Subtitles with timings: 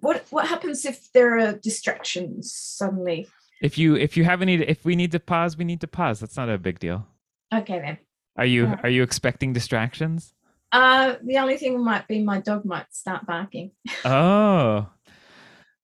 [0.00, 3.28] what what happens if there are distractions suddenly?
[3.62, 6.20] If you if you have any if we need to pause, we need to pause.
[6.20, 7.06] That's not a big deal.
[7.54, 7.98] Okay then.
[8.36, 10.34] Are you are you expecting distractions?
[10.72, 13.72] Uh, the only thing might be my dog might start barking.
[14.04, 14.88] Oh.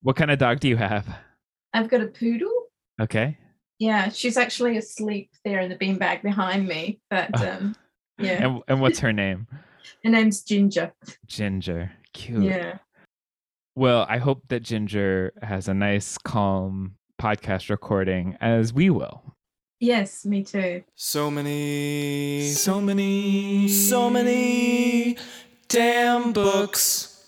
[0.03, 1.07] What kind of dog do you have?
[1.75, 2.53] I've got a poodle.
[3.01, 3.37] Okay.
[3.79, 7.01] Yeah, she's actually asleep there in the beanbag behind me.
[7.11, 7.75] But um,
[8.19, 9.49] yeah, And and what's her name?
[10.05, 10.93] her name's Ginger.
[11.27, 11.93] Ginger.
[12.13, 12.45] Cute.
[12.45, 12.79] Yeah.
[13.79, 19.23] Well, I hope that Ginger has a nice calm podcast recording as we will.
[19.81, 20.83] Yes, me too.
[20.95, 25.19] So many, so many, so many
[25.69, 27.23] damn books.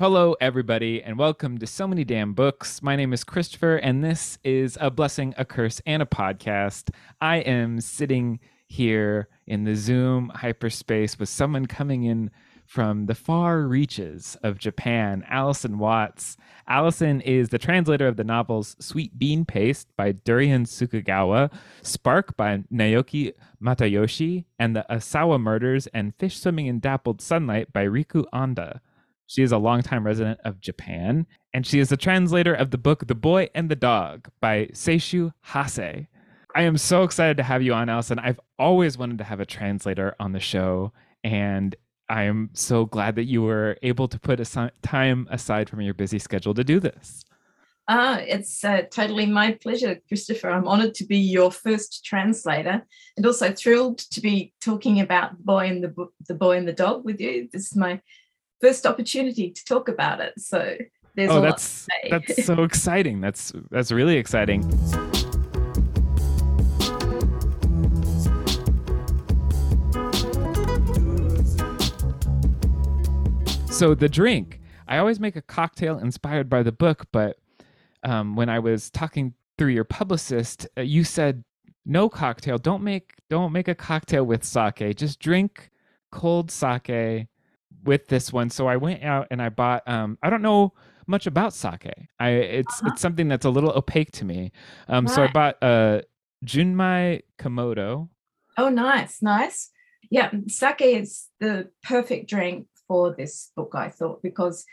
[0.00, 2.82] Hello, everybody, and welcome to So Many Damn Books.
[2.82, 6.90] My name is Christopher, and this is A Blessing, a Curse, and a Podcast.
[7.20, 12.32] I am sitting here in the Zoom hyperspace with someone coming in
[12.72, 16.38] from the far reaches of Japan, Alison Watts.
[16.66, 22.64] Alison is the translator of the novels Sweet Bean Paste by Durian Sukagawa, Spark by
[22.72, 28.80] Naoki Matayoshi, and The Aosawa Murders and Fish Swimming in Dappled Sunlight by Riku Onda.
[29.26, 33.06] She is a longtime resident of Japan, and she is the translator of the book
[33.06, 36.06] The Boy and the Dog by Seishu Hase.
[36.54, 38.18] I am so excited to have you on, Alison.
[38.18, 41.76] I've always wanted to have a translator on the show, and
[42.12, 45.94] I am so glad that you were able to put asi- time aside from your
[45.94, 47.24] busy schedule to do this.
[47.88, 50.50] Ah, it's uh, totally my pleasure, Christopher.
[50.50, 55.42] I'm honored to be your first translator, and also thrilled to be talking about the
[55.42, 57.48] boy and the Bo- the boy and the dog with you.
[57.50, 57.98] This is my
[58.60, 60.76] first opportunity to talk about it, so
[61.16, 62.10] there's a oh, lot that's to say.
[62.10, 63.22] that's so exciting.
[63.22, 64.60] That's that's really exciting.
[73.82, 77.36] So the drink, I always make a cocktail inspired by the book, but
[78.04, 81.42] um, when I was talking through your publicist, uh, you said
[81.84, 82.58] no cocktail.
[82.58, 84.94] Don't make don't make a cocktail with sake.
[84.94, 85.68] Just drink
[86.12, 87.26] cold sake
[87.82, 88.50] with this one.
[88.50, 89.82] So I went out and I bought.
[89.88, 90.74] Um, I don't know
[91.08, 91.90] much about sake.
[92.20, 92.90] I it's Uh-huh.
[92.92, 94.52] it's something that's a little opaque to me.
[94.86, 96.02] Um, so I bought uh,
[96.46, 98.10] Junmai Komodo.
[98.56, 99.72] Oh, nice, nice.
[100.08, 104.66] Yeah, sake is the perfect drink for this book, I thought, because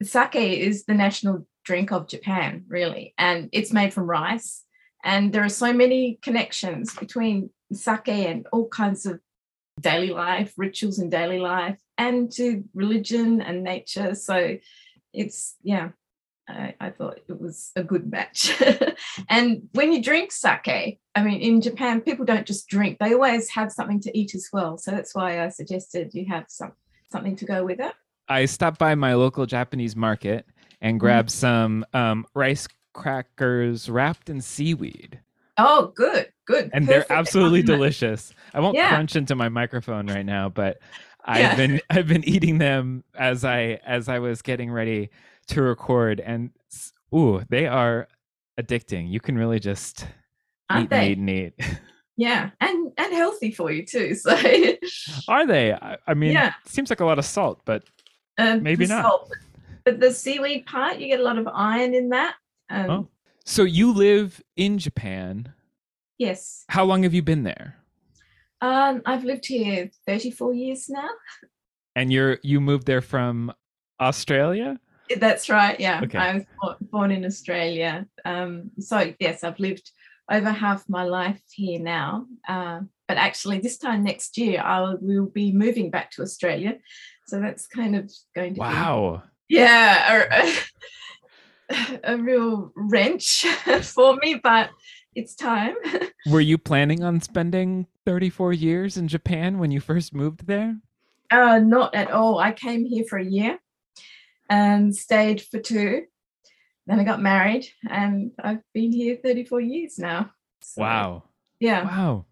[0.00, 4.62] sake is the national drink of Japan, really, and it's made from rice.
[5.02, 9.18] And there are so many connections between sake and all kinds of
[9.80, 14.14] daily life, rituals in daily life, and to religion and nature.
[14.14, 14.56] So
[15.12, 15.88] it's, yeah,
[16.48, 18.52] I, I thought it was a good match.
[19.28, 23.50] and when you drink sake, I mean, in Japan, people don't just drink; they always
[23.50, 24.78] have something to eat as well.
[24.78, 26.74] So that's why I suggested you have some
[27.14, 27.92] something to go with it.
[28.28, 30.46] I stopped by my local Japanese market
[30.80, 35.20] and grabbed some um, rice crackers wrapped in seaweed.
[35.56, 38.34] Oh, good, good, and they're absolutely delicious.
[38.52, 38.88] I won't Yeah.
[38.88, 40.78] crunch into my microphone right now, but
[41.24, 41.54] I've Yeah.
[41.56, 45.10] been I've been eating them as I as I was getting ready
[45.48, 46.50] to record, and
[47.14, 48.08] ooh, they are
[48.60, 49.08] addicting.
[49.08, 50.08] You can really just
[50.70, 51.12] Aren't eat they?
[51.12, 51.78] and eat and eat.
[52.16, 54.14] Yeah, and and healthy for you too.
[54.16, 54.36] So
[55.28, 55.72] Are they?
[55.72, 56.52] I, I mean, Yeah.
[56.64, 57.82] it seems like a lot of salt, but
[58.38, 59.02] um, Maybe not.
[59.04, 59.32] salt.
[59.84, 62.34] But the seaweed part, you get a lot of iron in that.
[62.70, 63.08] Um, Oh.
[63.44, 65.52] so you live in Japan.
[66.18, 67.76] Yes, How long have you been there?
[68.60, 71.08] um, I've lived here 34 years now.
[71.96, 73.52] And you're you moved there from
[74.00, 74.78] Australia?
[75.18, 75.78] That's right.
[75.78, 76.16] Yeah, Okay.
[76.18, 78.06] I was born in Australia.
[78.24, 79.90] Um, so yes, I've lived
[80.30, 82.26] over half my life here now.
[82.48, 86.78] Uh, but actually, this time next year, I will be moving back to Australia.
[87.26, 89.22] So that's kind of going to be Wow.
[89.48, 90.24] yeah,
[91.70, 93.44] a, a real wrench
[93.82, 94.70] for me, but
[95.14, 95.74] it's time.
[96.30, 100.76] Were you planning on spending 34 years in Japan when you first moved there?
[101.30, 102.38] Uh, not at all.
[102.38, 103.58] I came here for a year
[104.48, 106.02] and stayed for two.
[106.86, 110.30] Then I got married, and I've been here 34 years now.
[110.62, 111.22] So, Wow.
[111.60, 112.26] Yeah, Wow.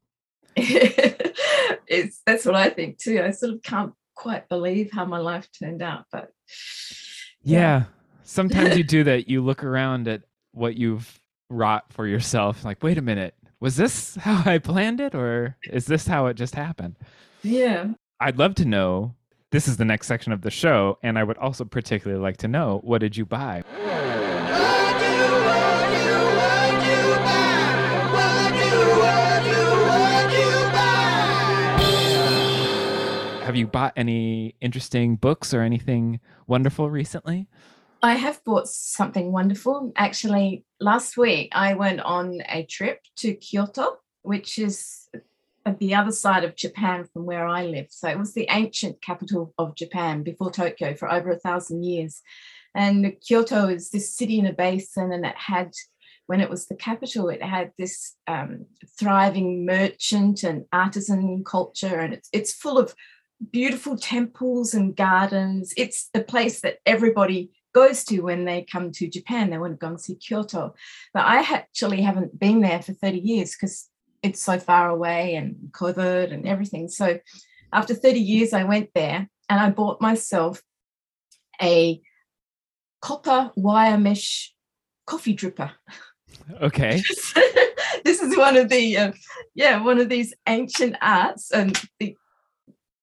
[0.57, 3.23] it's that's what I think too.
[3.23, 6.31] I sort of can't quite believe how my life turned out, but
[7.43, 7.85] Yeah.
[8.25, 9.29] Sometimes you do that.
[9.29, 10.23] You look around at
[10.53, 15.15] what you've wrought for yourself, like, wait a minute, was this how I planned it,
[15.15, 16.97] or is this how it just happened?
[17.43, 17.87] yeah.
[18.21, 19.15] I'd love to know.
[19.51, 22.49] This is the next section of the show, and I would also particularly like to
[22.49, 23.65] know what did you buy?
[33.53, 37.49] Have you bought any interesting books or anything wonderful recently?
[38.03, 39.93] I have bought something wonderful.
[39.95, 45.07] Actually, last week I went on a trip to Kyoto, which is
[45.67, 47.89] at the other side of Japan from where I live.
[47.91, 52.23] So it was the ancient capital of Japan before Tokyo for over a thousand years.
[52.75, 55.75] And Kyoto is this city in a basin, and it had,
[56.27, 58.65] when it was the capital, it had this um,
[58.99, 62.95] thriving merchant and artisan culture, and it's it's full of
[63.51, 65.75] beautiful temples and gardens.
[65.77, 69.51] It's the place that everybody goes to when they come to Japan.
[69.51, 70.75] They want to go and see Kyoto.
[71.15, 73.89] But I actually haven't been there for 30 years because
[74.23, 76.89] it's so far away and COVID and everything.
[76.89, 77.19] So
[77.73, 80.63] after 30 years, I went there and I bought myself
[81.61, 82.01] a
[83.01, 84.55] copper wire mesh
[85.07, 85.73] coffee dripper.
[86.61, 87.03] Okay.
[88.05, 89.13] this is one of the uh,
[89.55, 92.17] yeah one of these ancient arts and the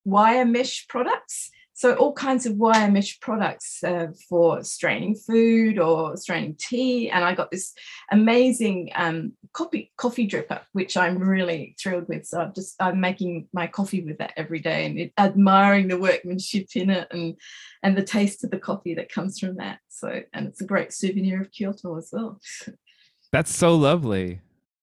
[0.06, 1.52] wire mesh products.
[1.74, 7.10] So all kinds of wire mesh products uh, for straining food or straining tea.
[7.10, 7.74] And I got this
[8.12, 12.26] amazing um, coffee coffee dripper, which I'm really thrilled with.
[12.26, 15.98] So I'm just I'm making my coffee with that every day and it, admiring the
[15.98, 17.36] workmanship in it and
[17.82, 19.80] and the taste of the coffee that comes from that.
[19.88, 22.42] So and it's a great souvenir of Kyoto as well.
[23.32, 24.42] That's so lovely.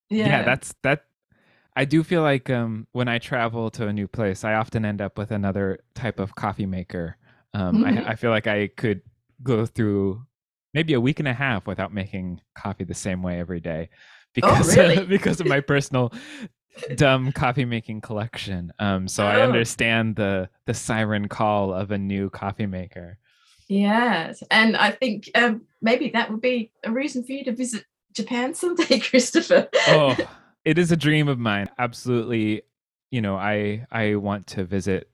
[0.08, 1.02] Yeah, yeah that's that
[1.76, 5.00] I do feel like um, when I travel to a new place, I often end
[5.02, 7.16] up with another type of coffee maker.
[7.54, 8.06] Um, Mhm.
[8.06, 9.02] I, I feel like I could
[9.42, 10.24] go through
[10.72, 13.90] maybe a week and a half without making coffee the same way every day
[14.34, 15.04] because really?
[15.06, 16.12] because of my personal
[16.94, 18.72] dumb coffee making collection.
[18.78, 19.42] Um, so I Oh.
[19.42, 23.18] understand the the siren call of a new coffee maker.
[23.68, 27.84] Yes, and I think um, maybe that would be a reason for you to visit
[28.12, 29.68] Japan someday, Christopher.
[29.86, 30.16] oh
[30.66, 31.68] it is a dream of mine.
[31.78, 32.62] Absolutely
[33.12, 35.08] you know i i want to visit.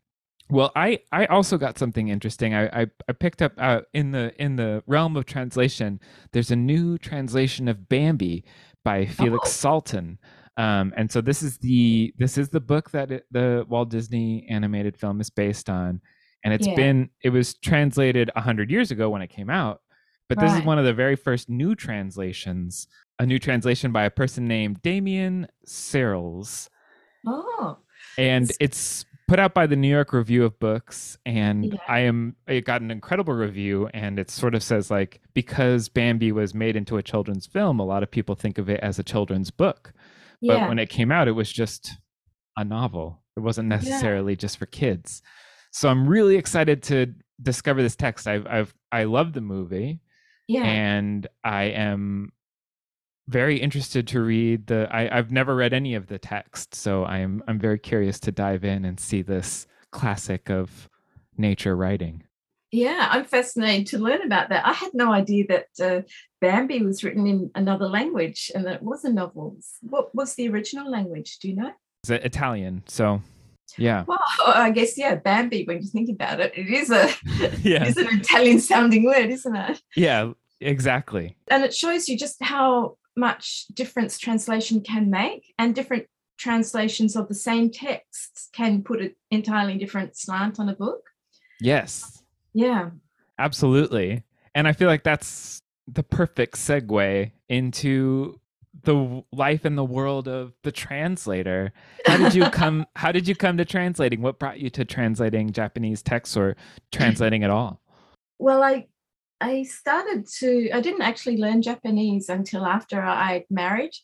[0.51, 2.55] Well i i also got something interesting.
[2.55, 6.01] I i, I picked up uh, in the in the realm of translation
[6.33, 8.45] there's a new translation of bambi
[8.85, 9.69] by felix Oh.
[9.71, 10.19] Salten.
[10.59, 14.47] Um, and so this is the this is the book that it, the walt disney
[14.51, 16.01] animated film is based on.
[16.45, 16.75] And it's Yeah.
[16.75, 19.81] been it was translated 100 years ago when it came out
[20.29, 22.87] but this is one of the very first new translations
[23.19, 26.71] a new translation by a person named Damion Searls.
[27.27, 27.79] Oh,
[28.19, 31.17] And it's put out by the New York Review of Books.
[31.25, 31.79] And Yeah.
[31.89, 33.89] I am it got an incredible review.
[33.95, 37.85] And it sort of says like because Bambi was made into a children's film, a
[37.85, 39.93] lot of people think of it as a children's book.
[40.41, 40.69] But yeah.
[40.69, 41.93] when it came out, it was just
[42.57, 43.23] a novel.
[43.37, 45.23] It wasn't necessarily just for kids.
[45.71, 48.27] So I'm really excited to discover this text.
[48.27, 50.01] I've I've I love the movie
[50.49, 50.65] yeah.
[50.65, 52.33] and I am
[53.29, 57.43] very interested to read the I, I've never read any of the text, so I'm
[57.47, 60.89] I'm very curious to dive in and see this classic of
[61.37, 62.25] nature writing.
[62.71, 64.67] Yeah, I'm fascinated to learn about that.
[64.67, 66.03] I had no idea that uh,
[66.41, 69.59] Bambi was written in another language and that it was a novel.
[69.83, 71.39] What was the original language?
[71.39, 71.73] Do you know?
[72.03, 73.21] It's Italian, so
[73.79, 74.05] yeah.
[74.07, 75.65] Well, I guess yeah, Bambi.
[75.65, 77.11] When you think about it, it is a
[77.63, 77.85] Yeah.
[77.85, 79.83] is an Italian sounding word, isn't it?
[79.95, 81.37] Yeah, exactly.
[81.49, 86.07] And it shows you just how much difference translation can make, and different
[86.39, 91.03] translations of the same texts can put an entirely different slant on a book.
[91.61, 92.23] Yes.
[92.53, 92.91] Yeah.
[93.39, 94.25] Absolutely.
[94.55, 98.41] And I feel like that's the perfect segue into
[98.85, 101.73] the life and the world of the translator.
[102.07, 104.23] How did you come how did you come to translating?
[104.23, 106.57] What brought you to translating Japanese texts or
[106.91, 107.81] translating at all?
[108.39, 108.89] Well, I
[109.43, 113.95] I started to I didn't actually learn Japanese until after I married.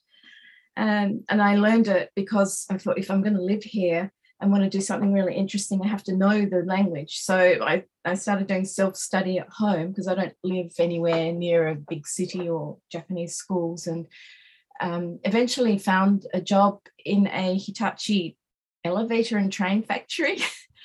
[0.77, 4.51] And and I learned it because I thought if I'm going to live here and
[4.51, 7.19] want to do something really interesting, I have to know the language.
[7.19, 11.75] So I, I started doing self-study at home because I don't live anywhere near a
[11.75, 13.89] big city or Japanese schools.
[13.89, 14.07] And
[14.81, 18.37] um, eventually found a job in a Hitachi
[18.85, 20.39] elevator and train factory.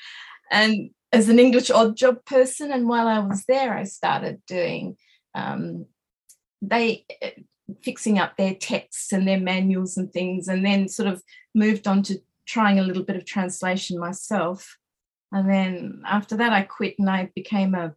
[0.51, 4.97] and as an English odd job person, and while I was there, I started doing
[5.35, 5.85] um,
[6.61, 7.29] they uh,
[7.83, 11.21] fixing up their texts and their manuals and things, and then sort of
[11.53, 14.77] moved on to trying a little bit of translation myself.
[15.31, 17.95] And then after that, I quit and I became a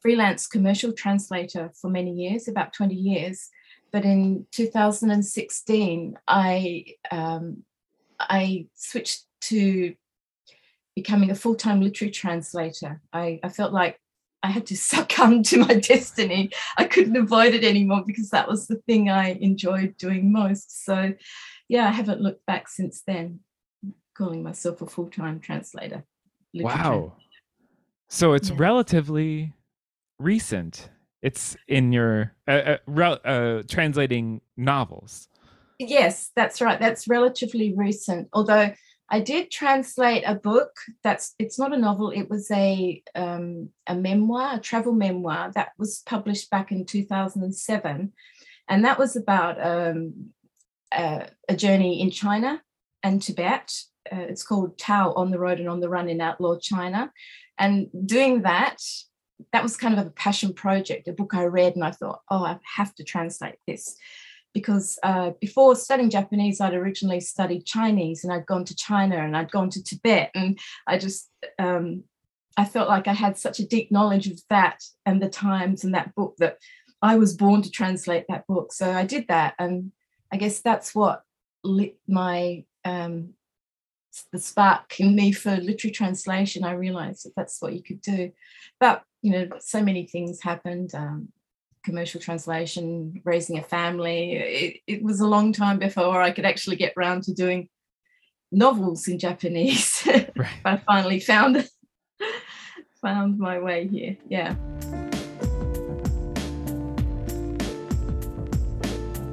[0.00, 3.50] freelance commercial translator for many years, about 20 years.
[3.92, 7.62] But in 2016, I um,
[8.18, 9.94] I switched to
[11.02, 13.00] becoming a full-time literary translator.
[13.12, 14.00] I, I felt like
[14.42, 16.50] I had to succumb to my destiny.
[16.76, 20.84] I couldn't avoid it anymore because that was the thing I enjoyed doing most.
[20.84, 21.12] So
[21.68, 23.40] yeah, I haven't looked back since then,
[24.16, 26.04] calling myself a full-time translator.
[26.52, 27.12] literary Wow.
[28.08, 28.56] So it's Yeah.
[28.58, 29.52] relatively
[30.18, 30.90] recent.
[31.22, 35.28] It's in your uh, uh, uh, translating novels.
[35.78, 36.80] Yes, that's right.
[36.80, 38.28] That's relatively recent.
[38.32, 38.72] Although
[39.10, 42.10] I did translate a book that's it's not a novel.
[42.10, 48.12] It was a um, a memoir, a travel memoir that was published back in 2007,
[48.68, 50.30] and that was about um,
[50.92, 52.62] a, a journey in China
[53.02, 53.72] and Tibet.
[54.10, 57.10] Uh, it's called Tao on the Road and on the Run in Outlaw China,
[57.58, 58.78] and doing that
[59.52, 62.44] that was kind of a passion project, a book I read, and I thought, oh,
[62.44, 63.96] I have to translate this.
[64.54, 69.36] Because uh, before studying Japanese, I'd originally studied Chinese and I'd gone to China and
[69.36, 70.30] I'd gone to Tibet.
[70.34, 72.04] And I just, um,
[72.56, 75.94] I felt like I had such a deep knowledge of that and the times and
[75.94, 76.58] that book that
[77.02, 78.72] I was born to translate that book.
[78.72, 79.54] So I did that.
[79.58, 79.92] And
[80.32, 81.22] I guess that's what
[81.62, 83.34] lit my um,
[84.32, 86.64] the spark in me for literary translation.
[86.64, 88.32] I realized that that's what you could do.
[88.80, 90.94] But you know, so many things happened.
[90.94, 91.28] Um,
[91.88, 94.32] commercial translation, raising a family.
[94.32, 97.70] It, it was a long time before I could actually get round to doing
[98.52, 100.06] novels in Japanese.
[100.36, 100.60] Right.
[100.62, 101.68] but I finally found
[103.02, 104.16] found my way here.
[104.28, 104.54] Yeah.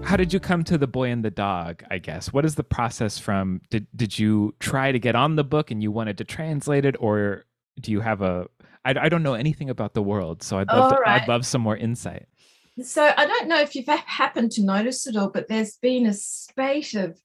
[0.03, 2.63] how did you come to the boy and the dog i guess what is the
[2.63, 6.24] process from did, did you try to get on the book and you wanted to
[6.24, 7.43] translate it or
[7.81, 8.47] do you have a
[8.85, 11.21] I, I don't know anything about the world, so I'd love to, right.
[11.21, 12.27] I'd love some more insight.
[12.84, 16.13] So I don't know if you've happened to notice it all, but there's been a
[16.13, 17.17] spate of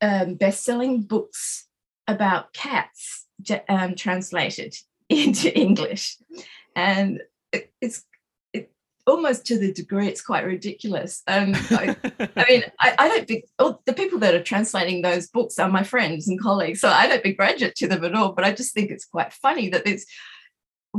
[0.00, 1.66] um, best-selling books
[2.08, 3.26] about cats
[3.68, 4.74] um, translated
[5.08, 6.16] into English,
[6.74, 7.20] and
[7.52, 8.04] it, it's
[9.06, 11.22] almost to the degree it's quite ridiculous.
[11.26, 11.96] Um, I,
[12.36, 15.68] I, mean, I, I don't think oh, the people that are translating those books are
[15.68, 18.32] my friends and colleagues, so I don't begrudge it to them at all.
[18.32, 20.06] But I just think it's quite funny that there's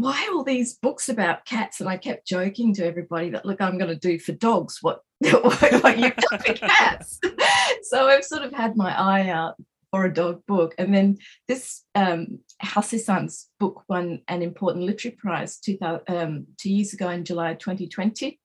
[0.01, 1.79] why all these books about cats?
[1.79, 5.01] And I kept joking to everybody that look, I'm going to do for dogs what
[5.19, 7.19] what you've done for cats.
[7.83, 9.55] so I've sort of had my eye out
[9.91, 10.75] for a dog book.
[10.77, 16.93] And then this um, Hase-san's book won an important literary prize two, um, two years
[16.93, 18.39] ago in July 2020.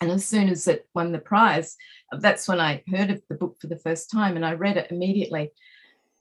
[0.00, 1.76] And as soon as it won the prize,
[2.12, 4.90] that's when I heard of the book for the first time and I read it
[4.90, 5.52] immediately.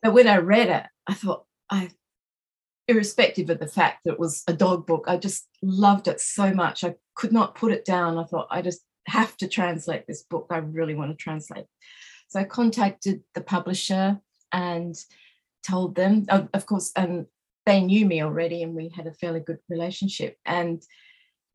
[0.02, 1.90] But when I read it, I thought, I,
[2.88, 6.54] irrespective of the fact that it was a dog book, I just loved it so
[6.54, 6.84] much.
[6.84, 8.18] I could not put it down.
[8.18, 10.48] I thought, I just have to translate this book.
[10.50, 11.66] I really want to translate.
[12.28, 14.20] So I contacted the publisher
[14.52, 14.96] and
[15.64, 17.28] told them, of course, and
[17.66, 20.38] they knew me already and we had a fairly good relationship.
[20.46, 20.84] And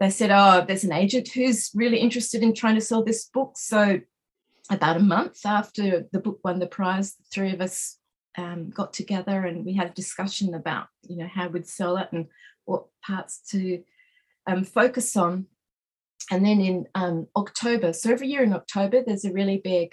[0.00, 3.52] they said, Oh, there's an agent who's really interested in trying to sell this book.
[3.56, 4.00] So,
[4.70, 7.98] about a month after the book won the prize, the three of us
[8.38, 12.08] um, got together and we had a discussion about, you know, how we'd sell it
[12.12, 12.26] and
[12.64, 13.82] what parts to
[14.46, 15.46] um, focus on.
[16.30, 19.92] And then in um, October, so every year in October, there's a really big,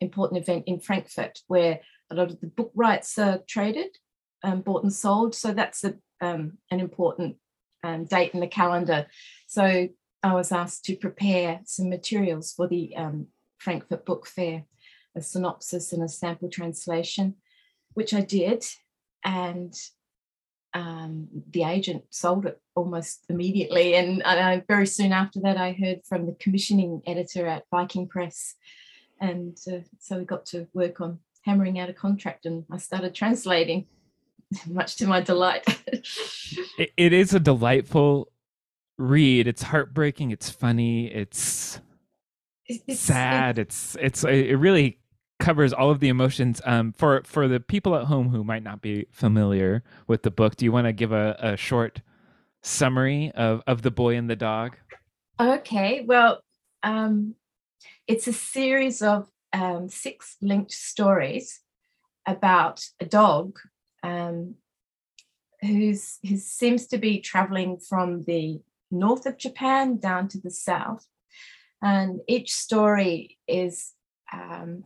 [0.00, 3.96] important event in Frankfurt where a lot of the book rights are traded,
[4.44, 5.34] um, bought and sold.
[5.34, 7.36] So that's a, um, an important
[7.82, 9.06] um, date in the calendar.
[9.48, 9.88] So
[10.22, 12.94] I was asked to prepare some materials for the
[13.58, 14.66] Frankfurt Book Fair,
[15.16, 17.36] a synopsis and a sample translation,
[17.94, 18.64] which I did.
[19.24, 19.74] And
[20.74, 23.94] um, the agent sold it almost immediately.
[23.94, 28.54] And uh, very soon after that, I heard from the commissioning editor at Viking Press.
[29.20, 33.14] And uh, so we got to work on hammering out a contract and I started
[33.14, 33.86] translating,
[34.66, 35.64] much to my delight.
[36.78, 38.32] it, it is a delightful
[38.98, 39.46] read.
[39.46, 40.30] It's heartbreaking.
[40.30, 41.12] It's funny.
[41.12, 41.80] It's,
[42.66, 43.58] it's sad.
[43.58, 44.98] It's, it's, it really
[45.38, 46.60] covers all of the emotions.
[46.64, 50.56] Um, for, for the people at home who might not be familiar with the book,
[50.56, 52.00] do you want to give a, a short
[52.62, 54.76] summary of, of The Boy and the Dog?
[55.40, 56.04] Okay.
[56.06, 56.42] Well,
[56.82, 57.34] um,
[58.06, 61.60] it's a series of um, six linked stories
[62.26, 63.58] about a dog
[64.02, 64.54] um,
[65.60, 68.60] who's who seems to be traveling from the
[68.90, 71.06] north of Japan down to the south,
[71.80, 73.92] and each story is
[74.32, 74.84] um,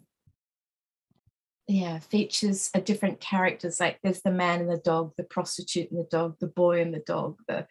[1.69, 3.81] yeah features a different characters.
[3.81, 6.95] Like there's the man and the dog, the prostitute and the dog, the boy and
[6.95, 7.67] the dog, the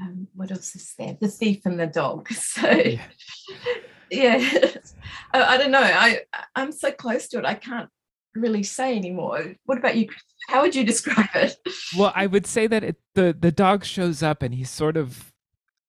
[0.00, 1.16] um, what else is there?
[1.20, 2.28] The thief and the dog.
[2.32, 3.02] So yeah
[4.10, 4.38] yeah
[5.32, 6.20] I, I, don't know i
[6.56, 7.88] i'm so close to it i can't
[8.34, 10.08] really say anymore what about you
[10.48, 11.56] how would you describe it
[11.96, 15.32] well i would say that it, the the dog shows up and he's sort of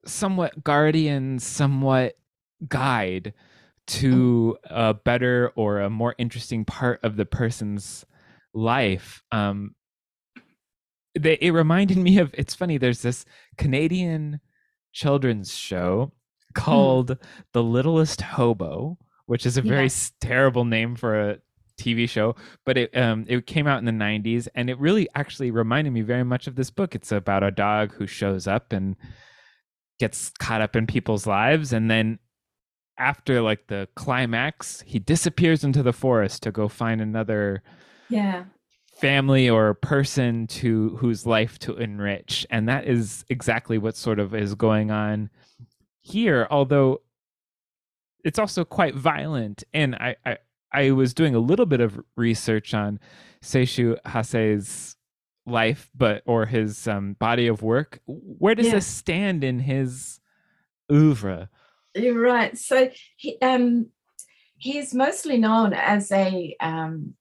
[0.06, 2.18] somewhat guardian somewhat
[2.68, 3.34] guide
[3.92, 8.06] to a better or a more interesting part of the person's
[8.54, 9.76] life um
[11.20, 13.26] they, it reminded me of it's funny there's this
[13.58, 14.40] canadian
[14.94, 16.12] children's show
[16.54, 17.22] called mm.
[17.54, 20.10] The Littlest Hobo, which is a very yeah.
[20.20, 21.38] terrible name for a
[21.80, 25.52] TV show, but it um it came out in the 90s and it really actually
[25.52, 26.94] reminded me very much of this book.
[26.94, 28.96] It's about a dog who shows up and
[30.00, 32.20] gets caught up in people's lives and then
[32.98, 37.64] after like the climax, he disappears into the forest to go find another
[38.10, 38.46] yeah.
[39.00, 42.46] family or person to whose life to enrich.
[42.50, 45.30] And that is exactly what sort of is going on
[46.02, 47.02] here although
[48.24, 49.64] it's also quite violent.
[49.74, 50.38] And i i,
[50.74, 53.00] I was doing a little bit of research on
[53.44, 54.96] seishu hase's
[55.46, 58.00] life but or his um, body of work.
[58.06, 58.74] Where does yeah.
[58.74, 60.20] this stand in his
[60.92, 61.50] oeuvre
[61.96, 63.88] you're right so he um
[64.58, 67.14] he's mostly known as a um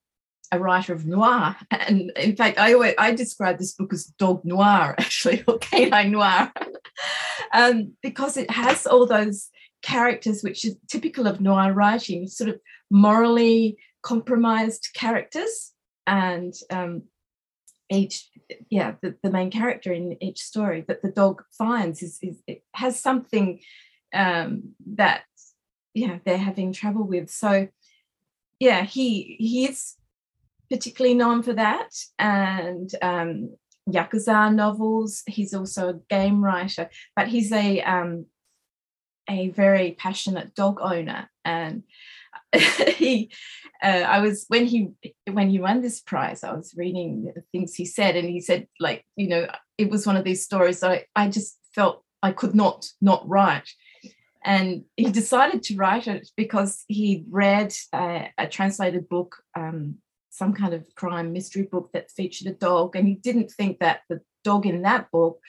[0.51, 1.55] a writer of noir.
[1.71, 6.11] And in fact, I always, I describe this book as dog noir, actually, or canine
[6.11, 6.51] noir,
[7.53, 9.49] um, because it has all those
[9.81, 12.59] characters which is typical of noir writing, sort of
[12.89, 15.71] morally compromised characters.
[16.05, 17.03] And um,
[17.89, 18.27] each,
[18.69, 22.63] yeah, the, the main character in each story that the dog finds is, is it
[22.73, 23.61] has something
[24.13, 25.23] um, that,
[25.93, 27.29] yeah, they're having trouble with.
[27.29, 27.67] So,
[28.59, 29.95] yeah, he he is
[30.69, 33.55] particularly known for that, and um,
[33.89, 35.23] Yakuza novels.
[35.27, 38.27] He's also a game writer, but he's a um,
[39.29, 41.83] a very passionate dog owner, and
[42.53, 43.31] he.
[43.83, 44.91] Uh, I was when he
[45.31, 46.43] when he won this prize.
[46.43, 49.47] I was reading the things he said, and he said like you know
[49.79, 53.27] it was one of these stories that I, I just felt I could not not
[53.27, 53.67] write
[54.43, 59.97] and he decided to write it because he read uh, a translated book um,
[60.31, 64.01] some kind of crime mystery book that featured a dog, and he didn't think that
[64.09, 65.39] the dog in that book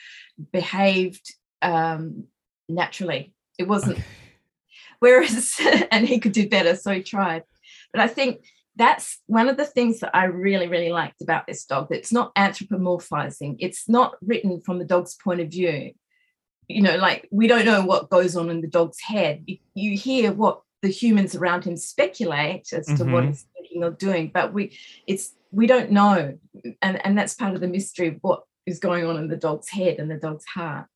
[0.53, 2.25] behaved um,
[2.69, 3.33] naturally.
[3.59, 3.99] It wasn't.
[3.99, 4.07] Okay.
[4.99, 5.57] Whereas,
[5.91, 7.45] and he could do better, so he tried.
[7.93, 8.45] But I think
[8.77, 11.89] that's one of the things that I really, really liked about this dog.
[11.89, 13.57] That it's not anthropomorphizing.
[13.61, 15.93] It's not written from the dog's point of view.
[16.73, 19.43] You know, like we don't know what goes on in the dog's head.
[19.47, 23.13] You, you hear what the humans around him speculate as to mm-hmm.
[23.13, 26.37] what he's thinking or doing, but we it's we don't know,
[26.81, 29.69] and and that's part of the mystery of what is going on in the dog's
[29.69, 30.87] head and the dog's heart.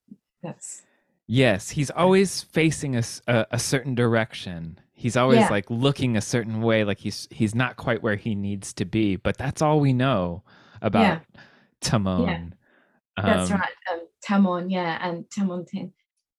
[0.43, 0.83] That's
[1.27, 4.79] yes, he's always facing a, a, a certain direction.
[4.95, 5.49] He's always yeah.
[5.51, 9.17] like looking a certain way, like he's he's not quite where he needs to be.
[9.17, 10.43] But that's all we know
[10.81, 11.41] about yeah.
[11.81, 12.27] Tamon.
[12.27, 13.23] Yeah.
[13.23, 14.71] That's um, right, um, Tamon.
[14.71, 15.93] Yeah, and Tamonten.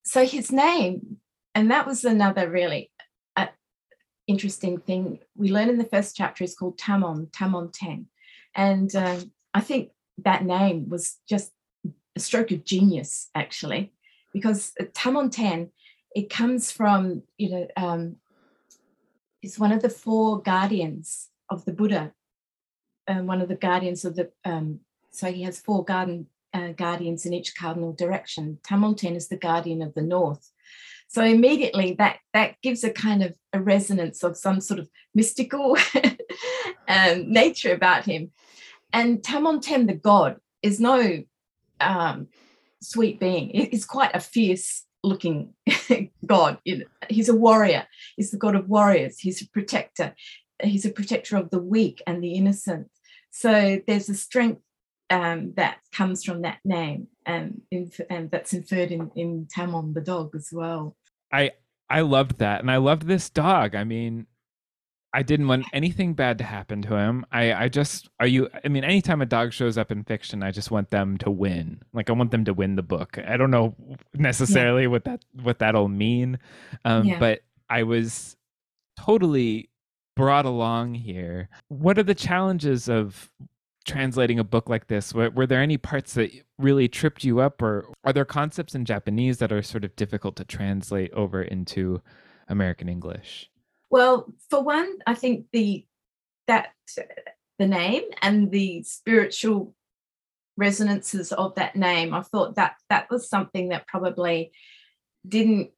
[0.04, 1.18] So his name,
[1.56, 2.92] and that was another really
[4.28, 8.06] interesting thing we learn in the first chapter is called Tamon, Tamonten.
[8.56, 11.52] And um, I think that name was just
[12.16, 13.94] a stroke of genius, actually,
[14.34, 15.70] because Tamonten,
[16.14, 18.18] it comes from, you know, um,
[19.42, 22.14] it's one of the four guardians of the Buddha,
[23.08, 27.26] and one of the guardians of the, um, so he has four garden, uh, guardians
[27.26, 28.60] in each cardinal direction.
[28.64, 30.52] Tamonten is the guardian of the north.
[31.10, 35.78] So immediately that that gives a kind of a resonance of some sort of mystical
[36.88, 38.32] um, nature about him.
[38.92, 41.24] And Tamonten, the god, is no
[41.80, 42.28] um,
[42.82, 43.50] sweet being.
[43.50, 45.54] He's quite a fierce looking
[46.26, 46.60] god.
[47.10, 47.88] He's a warrior.
[48.16, 49.20] He's the god of warriors.
[49.20, 50.14] He's a protector.
[50.62, 52.90] He's a protector of the weak and the innocent.
[53.32, 54.62] So there's a strength
[55.10, 57.62] um, that comes from that name and,
[58.10, 60.96] and that's inferred in, in Tamon the dog as well.
[61.32, 61.52] I
[61.90, 63.76] I loved that, and I loved this dog.
[63.76, 64.28] I mean,
[65.14, 67.26] I didn't want anything bad to happen to him.
[67.32, 68.50] I I just are you.
[68.64, 71.82] I mean, anytime a dog shows up in fiction, I just want them to win.
[71.94, 73.18] Like I want them to win the book.
[73.26, 73.76] I don't know
[74.14, 74.90] necessarily yeah.
[74.90, 76.40] what that what that'll mean,
[76.84, 77.20] um, yeah.
[77.20, 78.36] but I was
[79.00, 79.70] totally
[80.16, 81.50] brought along here.
[81.70, 83.32] What are the challenges of
[83.88, 85.14] translating a book like this?
[85.14, 88.86] Were, were, there any parts that really tripped you up, or are there concepts in
[88.86, 92.02] Japanese that are sort of difficult to translate over into
[92.48, 93.50] American English?
[93.90, 95.86] Well, for one, I think the
[96.48, 96.70] that
[97.58, 99.74] the name and the spiritual
[100.58, 104.52] resonances of that name, I thought that that was something that probably
[105.28, 105.72] didn't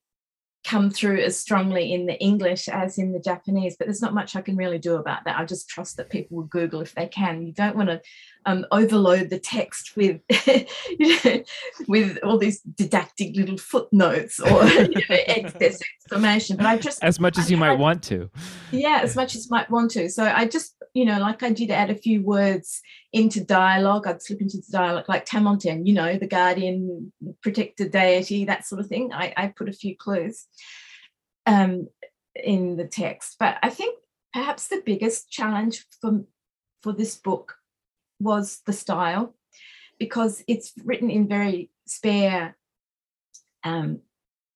[0.65, 4.35] come through as strongly in the English as in the Japanese, but there's not much
[4.35, 5.39] I can really do about that.
[5.39, 7.45] I just trust that people will Google if they can.
[7.45, 8.01] You don't want to
[8.49, 10.21] um, overload the text with
[10.99, 11.43] you know,
[11.87, 16.57] with all these didactic little footnotes or you know, excess information.
[16.57, 18.29] But I just as much as I you might want to.
[18.71, 20.09] Yeah, as much as you might want to.
[20.09, 22.81] So I just you know, like I did add a few words
[23.13, 24.07] into dialogue.
[24.07, 28.81] I'd slip into the dialogue like Tamonten, you know, the guardian, protector deity, that sort
[28.81, 29.13] of thing.
[29.13, 30.47] I, I put a few clues
[31.45, 31.87] um,
[32.35, 33.35] in the text.
[33.39, 33.99] But I think
[34.33, 36.23] perhaps the biggest challenge for,
[36.81, 37.58] for this book
[38.19, 39.35] was the style
[39.97, 42.57] because it's written in very spare
[43.63, 43.99] um,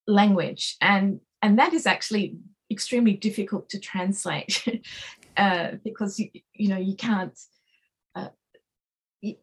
[0.08, 2.38] language and and that is actually
[2.71, 4.65] extremely difficult to translate
[5.38, 7.38] uh, because you, you know you can't
[8.15, 8.30] uh,
[9.21, 9.36] you,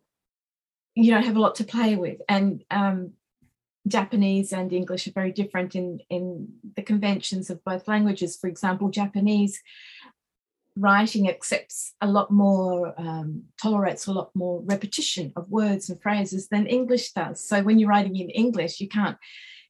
[1.11, 3.13] don't have a lot to play with and um,
[3.89, 8.37] Japanese and English are very different in in the conventions of both languages.
[8.37, 9.61] For example, Japanese
[10.77, 16.49] writing accepts a lot more, um, tolerates a lot more repetition of words and phrases
[16.49, 17.47] than English does.
[17.47, 19.17] So when you're writing in English, you can't,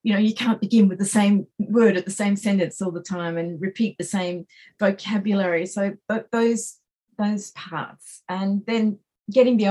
[0.02, 3.02] you know, you can't begin with the same word at the same sentence all the
[3.02, 4.46] time and repeat the same
[4.78, 5.66] vocabulary.
[5.66, 6.76] So but those
[7.18, 8.98] those parts, and then
[9.30, 9.68] getting the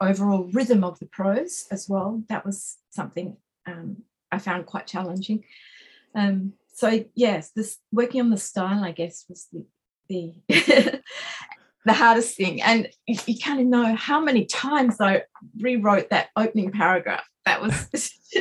[0.00, 2.22] overall rhythm of the prose as well.
[2.28, 3.98] That was something um,
[4.30, 5.44] I found quite challenging.
[6.14, 9.66] Um, so yes, this working on the style, I guess, was the
[10.48, 11.00] the
[11.84, 12.62] the hardest thing.
[12.62, 15.22] And you, you kind of know how many times I
[15.58, 17.24] rewrote that opening paragraph.
[17.44, 17.88] That was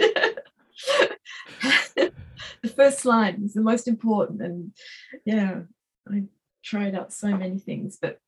[1.96, 4.42] the first line is the most important.
[4.42, 4.72] And
[5.26, 5.62] yeah,
[6.10, 6.24] I
[6.64, 8.20] tried out so many things, but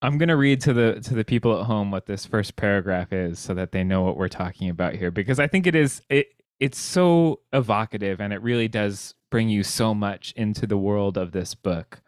[0.00, 3.38] I'm gonna read to the to the people at home what this first paragraph is
[3.38, 6.26] so that they know what we're talking about here because I think it is it
[6.58, 11.32] it's so evocative and it really does bring you so much into the world of
[11.32, 12.01] this book.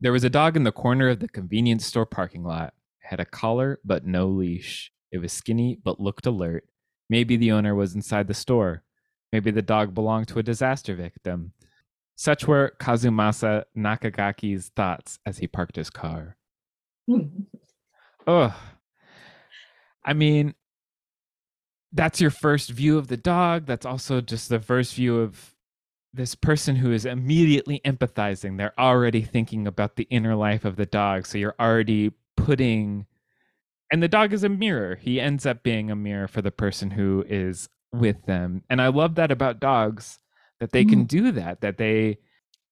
[0.00, 2.74] There was a dog in the corner of the convenience store parking lot.
[3.02, 4.92] It had a collar but no leash.
[5.10, 6.64] It was skinny but looked alert.
[7.10, 8.84] Maybe the owner was inside the store.
[9.32, 11.52] Maybe the dog belonged to a disaster victim.
[12.16, 16.36] Such were Kazumasa Nakagaki's thoughts as he parked his car.
[18.26, 18.56] oh,
[20.04, 20.54] I mean,
[21.92, 23.66] that's your first view of the dog.
[23.66, 25.54] That's also just the first view of
[26.12, 30.86] this person who is immediately empathizing they're already thinking about the inner life of the
[30.86, 33.06] dog so you're already putting
[33.90, 36.90] and the dog is a mirror he ends up being a mirror for the person
[36.90, 40.18] who is with them and i love that about dogs
[40.60, 40.90] that they mm.
[40.90, 42.18] can do that that they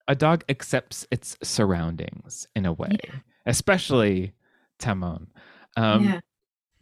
[0.09, 3.15] a dog accepts its surroundings in a way yeah.
[3.45, 4.33] especially
[4.79, 5.27] tamon
[5.77, 6.21] um, yeah.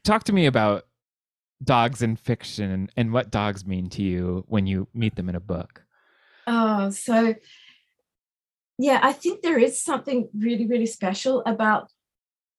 [0.04, 0.86] talk to me about
[1.62, 5.34] dogs in fiction and, and what dogs mean to you when you meet them in
[5.34, 5.83] a book
[6.46, 7.34] Oh, so
[8.78, 11.90] yeah, I think there is something really, really special about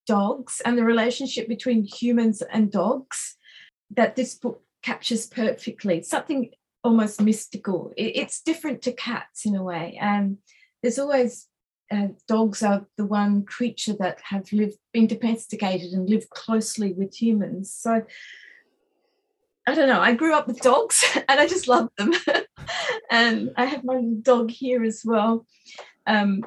[0.08, 3.36] dogs and the relationship between humans and dogs
[3.92, 6.02] that this book captures perfectly.
[6.04, 6.52] Something
[6.84, 7.92] almost mystical.
[7.98, 9.98] It's different to cats in a way.
[10.00, 10.38] And
[10.82, 11.48] there's always
[11.92, 17.20] uh, dogs are the one creature that have lived, been domesticated and lived closely with
[17.20, 17.74] humans.
[17.74, 18.04] So
[19.68, 20.02] I don't know.
[20.02, 22.14] I grew up with dogs and I just love them.
[23.10, 25.46] and I have my dog here as well.
[26.08, 26.46] Um,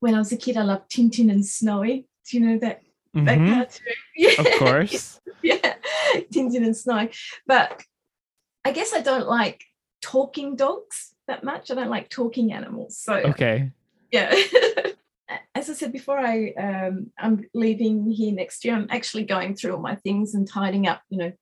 [0.00, 2.06] when I was a kid, I loved Tintin and Snowy.
[2.28, 2.82] Do you know that
[3.16, 3.24] mm-hmm.
[3.24, 3.94] that cartoon?
[4.16, 4.34] Yeah.
[4.38, 5.20] Of course.
[5.42, 5.74] yeah,
[6.32, 7.10] Tintin and Snowy.
[7.46, 7.82] But
[8.64, 9.64] I guess I don't like
[10.02, 11.70] talking dogs that much.
[11.70, 12.98] I don't like talking animals.
[12.98, 13.70] So okay.
[14.10, 14.34] Yeah.
[15.54, 18.74] As I said before, I um, I'm leaving here next year.
[18.74, 21.32] I'm actually going through all my things and tidying up, you know,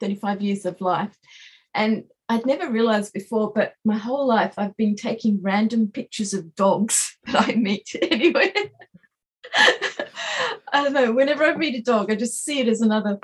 [0.00, 1.16] 35 years of life.
[1.74, 6.54] And I'd never realized before, but my whole life I've been taking random pictures of
[6.54, 8.52] dogs that I meet anywhere.
[9.54, 13.20] I don't know, whenever I meet a dog, I just see it as another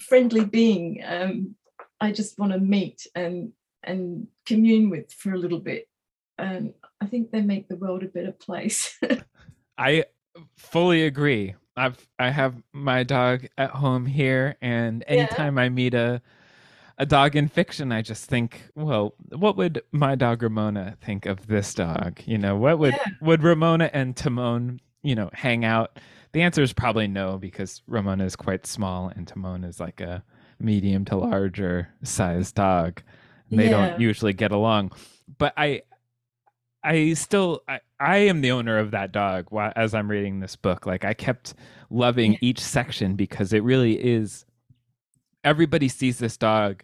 [0.00, 1.02] friendly being.
[1.06, 1.54] Um,
[2.02, 5.88] I just want to meet and and commune with for a little bit.
[6.36, 8.94] And I think they make the world a better place.
[9.78, 10.04] I
[10.58, 11.54] fully agree.
[11.78, 15.62] I've I have my dog at home here, and anytime yeah.
[15.62, 16.20] I meet a
[16.98, 21.46] a dog in fiction, I just think, well, what would my dog Ramona think of
[21.46, 22.20] this dog?
[22.26, 23.06] You know, what would yeah.
[23.20, 25.98] would Ramona and Timon, you know, hang out?
[26.32, 30.24] The answer is probably no because Ramona is quite small and Timon is like a
[30.58, 33.00] medium to larger sized dog.
[33.50, 33.90] And They yeah.
[33.90, 34.92] don't usually get along.
[35.38, 35.82] But I
[36.82, 40.56] I still I, I am the owner of that dog while, as I'm reading this
[40.56, 40.84] book.
[40.84, 41.54] Like I kept
[41.90, 44.44] loving each section because it really is
[45.44, 46.82] everybody sees this dog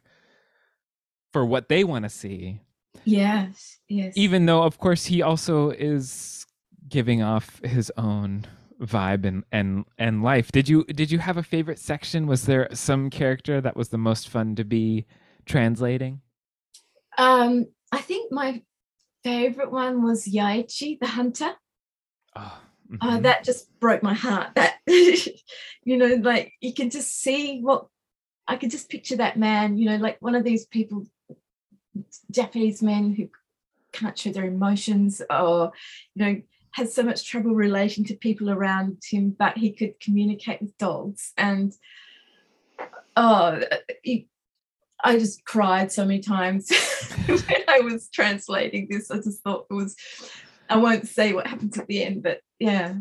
[1.32, 2.60] for what they want to see.
[3.04, 4.14] Yes, yes.
[4.16, 6.46] Even though of course he also is
[6.88, 8.46] giving off his own
[8.80, 10.52] vibe and and and life.
[10.52, 12.26] Did you did you have a favorite section?
[12.26, 15.06] Was there some character that was the most fun to be
[15.46, 16.20] translating?
[17.18, 18.62] Um I think my
[19.22, 21.52] favorite one was Yaichi, the hunter.
[22.36, 23.08] Oh, mm-hmm.
[23.08, 24.54] uh, that just broke my heart.
[24.54, 27.86] That you know, like you can just see what
[28.46, 31.06] I can just picture that man, you know, like one of these people,
[32.30, 33.28] Japanese men who
[33.92, 35.72] can't show their emotions or,
[36.14, 40.60] you know, has so much trouble relating to people around him, but he could communicate
[40.60, 41.32] with dogs.
[41.36, 41.72] And
[43.16, 43.60] oh,
[44.02, 44.28] he,
[45.02, 46.68] I just cried so many times
[47.26, 49.10] when I was translating this.
[49.10, 49.94] I just thought it was,
[50.68, 52.94] I won't say what happens at the end, but yeah.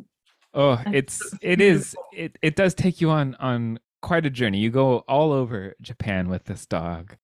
[0.54, 4.60] Oh, it's it is it it does take you on on quite a journey.
[4.60, 7.16] You go all over Japan with this dog.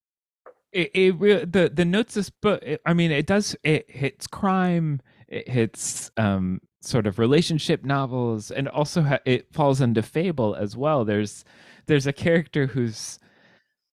[0.71, 2.63] It, it the the notes this book.
[2.63, 3.55] It, I mean, it does.
[3.63, 5.01] It hits crime.
[5.27, 10.75] It hits um, sort of relationship novels, and also ha- it falls into fable as
[10.75, 11.05] well.
[11.05, 11.43] There's
[11.85, 13.19] there's a character who's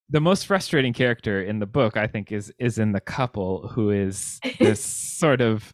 [0.09, 1.97] the most frustrating character in the book.
[1.97, 4.83] I think is is in the couple who is this
[5.19, 5.73] sort of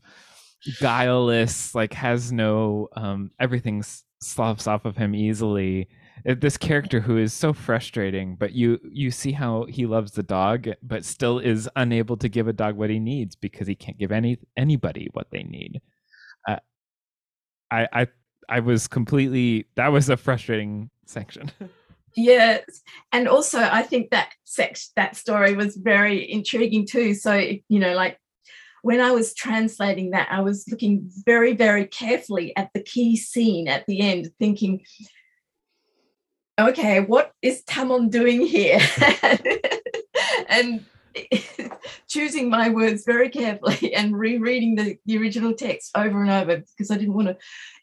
[0.80, 3.84] guileless, like has no um, everything
[4.21, 5.89] sloughs off of him easily
[6.26, 10.67] this character who is so frustrating but you you see how he loves the dog
[10.82, 14.12] but still is unable to give a dog what he needs because he can't give
[14.12, 15.82] any anybody what they need.
[16.47, 16.58] Uh,
[17.71, 18.08] i i
[18.49, 21.52] i was completely that was a frustrating section.
[22.15, 22.84] Yes.
[23.12, 27.15] And also i think that sex that story was very intriguing too.
[27.15, 28.19] So you know like
[28.84, 33.69] when I was translating that, I was looking very, very carefully at the key scene
[33.69, 34.82] at the end, thinking,
[36.59, 38.79] okay, what is Tamon doing here?
[40.49, 40.85] and
[42.07, 46.91] choosing my words very carefully and rereading the, the original text over and over because
[46.91, 47.37] I didn't want to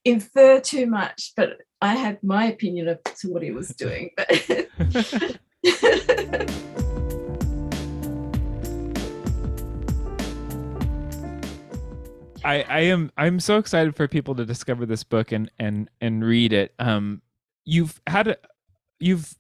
[0.05, 4.11] infer too much, but I had my opinion of to what he was doing.
[4.17, 4.29] But
[12.43, 16.25] I, I am I'm so excited for people to discover this book and and and
[16.25, 16.75] read it.
[16.79, 17.23] Um,
[17.65, 18.37] you've had a,
[19.01, 19.35] you've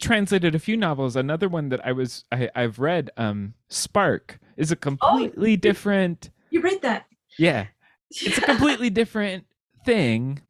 [0.00, 1.16] translated a few novels.
[1.16, 5.56] Another one that I was I, I've read, um, Spark, is a oh, completely oh,
[5.56, 6.30] different.
[6.50, 7.06] You read that?
[7.38, 7.66] Yeah,
[8.10, 9.46] it's a completely different
[9.84, 10.42] thing.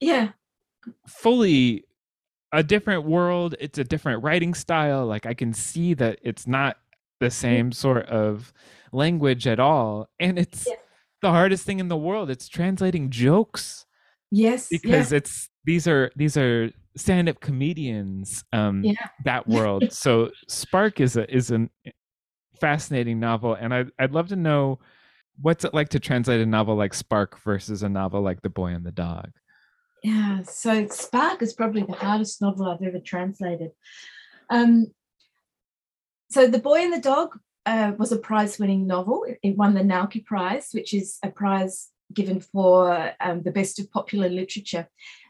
[0.00, 0.30] Yeah,
[1.06, 1.84] fully
[2.52, 3.54] a different world.
[3.60, 5.06] It's a different writing style.
[5.06, 6.78] Like I can see that it's not
[7.20, 8.52] the same sort of
[8.92, 10.66] language at all, and it's.
[10.66, 10.74] Yeah.
[11.20, 12.30] The hardest thing in the world.
[12.30, 13.86] It's translating jokes.
[14.30, 15.16] Yes, because yeah.
[15.16, 19.08] it's these are these are stand-up comedians um yeah.
[19.24, 19.92] that world.
[19.92, 21.68] So spark is a is a
[22.60, 24.80] fascinating novel and I, i'd love to know
[25.40, 28.68] what's it like to translate a novel like spark versus a novel like the boy
[28.68, 29.30] and the dog?
[30.02, 33.70] Yeah so spark is probably the hardest novel i've ever translated.
[34.50, 34.88] Um
[36.30, 39.24] so the boy and the dog uh, was a prize-winning novel.
[39.42, 43.90] It won the Naoki prize which is a prize given for um, the best of
[43.90, 44.88] popular literature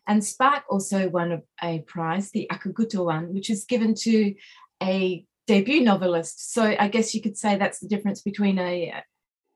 [0.08, 4.34] and Spark also won a, a prize, the Akutagawa one, which is given to
[4.82, 6.52] a debut novelist.
[6.52, 9.02] So I guess you could say that's the difference between a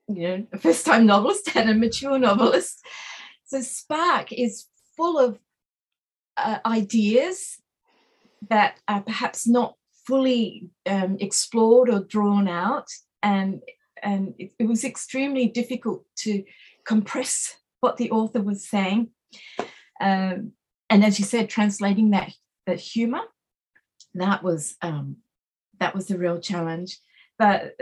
[0.09, 2.85] you know a first time novelist and a mature novelist.
[3.47, 5.39] So Spark is full of
[6.37, 7.59] uh, ideas
[8.49, 12.89] that are perhaps not fully um, explored or drawn out,
[13.23, 13.63] and
[14.03, 16.45] and it, it was extremely difficult to
[16.85, 19.11] compress what the author was saying.
[20.03, 20.53] Um,
[20.91, 22.33] and as you said, translating that
[22.67, 23.23] that humor,
[24.15, 25.17] that was um,
[25.81, 26.99] that was a real challenge.
[27.39, 27.75] But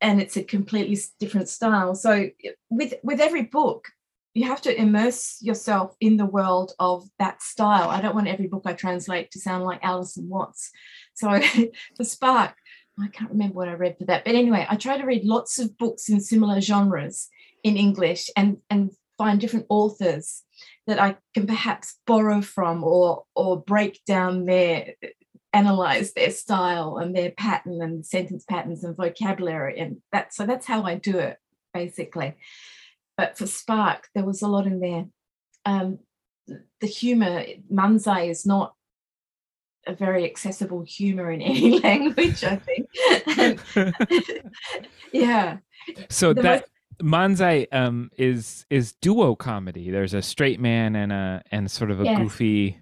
[0.00, 1.94] and it's a completely different style.
[1.94, 2.28] So
[2.70, 3.88] with with every book,
[4.34, 7.88] you have to immerse yourself in the world of that style.
[7.88, 10.70] I don't want every book I translate to sound like Alison Watts.
[11.14, 11.40] So
[11.96, 12.54] for Spark,
[13.00, 14.24] I can't remember what I read for that.
[14.24, 17.28] But anyway, I try to read lots of books in similar genres
[17.62, 20.42] in English and and find different authors
[20.86, 24.94] that I can perhaps borrow from or or break down their
[25.52, 30.66] analyze their style and their pattern and sentence patterns and vocabulary and that so that's
[30.66, 31.38] how I do it
[31.72, 32.34] basically.
[33.16, 35.06] But for Spark, there was a lot in there.
[35.66, 35.98] Um,
[36.80, 38.74] the humor, Manzai is not
[39.86, 43.60] a very accessible humor in any language, I think.
[45.12, 45.58] yeah.
[46.08, 46.66] So the that
[47.02, 49.90] Manzai um, is is duo comedy.
[49.90, 52.18] There's a straight man and a and sort of a yes.
[52.18, 52.80] goofy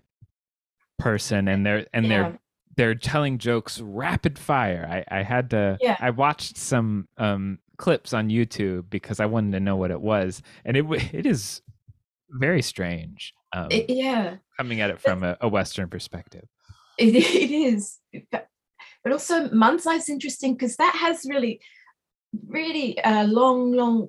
[0.99, 2.09] person, and they're and yeah.
[2.09, 2.39] they're
[2.77, 5.05] they're telling jokes rapid fire.
[5.11, 5.97] I I had to yeah.
[6.01, 10.43] I watched some um, clips on YouTube because I wanted to know what it was,
[10.65, 11.63] and it it is
[12.31, 13.35] very strange.
[13.55, 16.49] Um, it, yeah, coming at it from a, a Western perspective.
[16.99, 17.99] It, it is,
[18.31, 18.49] but,
[19.03, 21.61] but also Manzai is interesting because that has really
[22.47, 24.09] really uh, long, long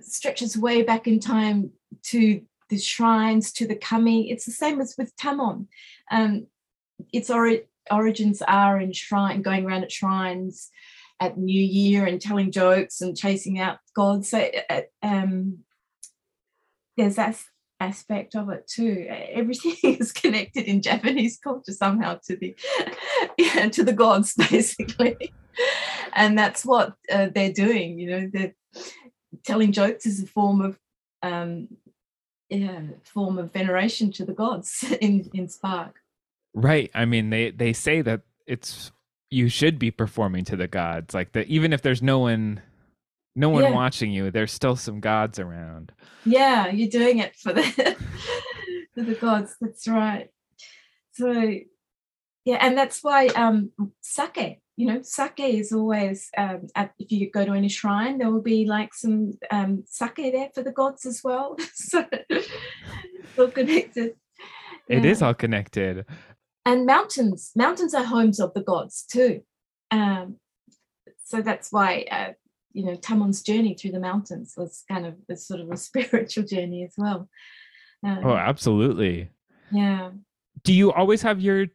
[0.00, 1.70] stretches way back in time
[2.04, 4.30] to the shrines to the kami.
[4.30, 5.66] It's the same as with Tamon.
[6.10, 6.46] Um,
[7.12, 10.70] its ori- origins are in shrine, going around at shrines
[11.18, 14.30] at New Year and telling jokes and chasing out gods.
[14.30, 15.58] So uh, um,
[16.96, 17.36] there's that
[17.80, 19.06] aspect of it too.
[19.08, 22.54] Everything is connected in Japanese culture somehow to the
[23.38, 25.32] yeah, to the gods, basically.
[26.14, 27.98] and that's what uh, they're doing.
[27.98, 28.54] You know, they're
[29.44, 30.78] telling jokes is a form of
[31.22, 31.68] um,
[32.48, 36.00] yeah, form of veneration to the gods in in Spark.
[36.54, 36.90] Right.
[36.94, 38.90] I mean, they they say that it's
[39.30, 41.46] you should be performing to the gods, like that.
[41.46, 42.60] Even if there's no one,
[43.36, 43.70] no one yeah.
[43.70, 45.92] watching you, there's still some gods around.
[46.24, 47.62] Yeah, you're doing it for the
[48.94, 49.54] for the gods.
[49.60, 50.30] That's right.
[51.12, 51.54] So,
[52.44, 53.70] yeah, and that's why um
[54.00, 58.30] sake you know, sake is always, um, at, if you go to any shrine, there
[58.30, 61.54] will be like some um, sake there for the gods as well.
[61.74, 62.48] so it's
[63.38, 64.14] all connected.
[64.88, 65.10] It yeah.
[65.10, 66.06] is all connected.
[66.64, 69.42] And mountains, mountains are homes of the gods too.
[69.90, 70.36] Um,
[71.22, 72.32] so that's why, uh,
[72.72, 76.44] you know, Tamon's journey through the mountains was kind of a sort of a spiritual
[76.44, 77.28] journey as well.
[78.02, 79.28] Um, oh, absolutely.
[79.70, 80.12] Yeah.
[80.64, 81.66] Do you always have your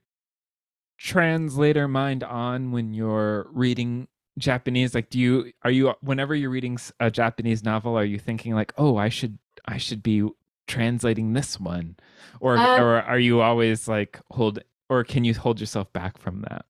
[0.98, 4.94] translator mind on when you're reading Japanese?
[4.96, 8.74] Like, do you are you whenever you're reading a Japanese novel, are you thinking like,
[8.78, 10.28] oh, I should I should be
[10.68, 11.96] translating this one,
[12.40, 16.42] or um, or are you always like hold or can you hold yourself back from
[16.42, 16.66] that?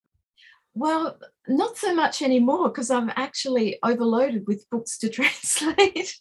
[0.74, 6.20] Well, not so much anymore because I'm actually overloaded with books to translate.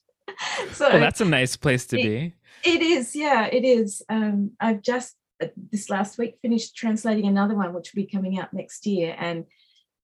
[0.72, 2.34] so well, that's a nice place to it, be.
[2.70, 4.02] It is, yeah, it is.
[4.10, 8.08] Um, I've just uh, Uh, this last week finished translating another one which will be
[8.08, 9.46] coming out next year and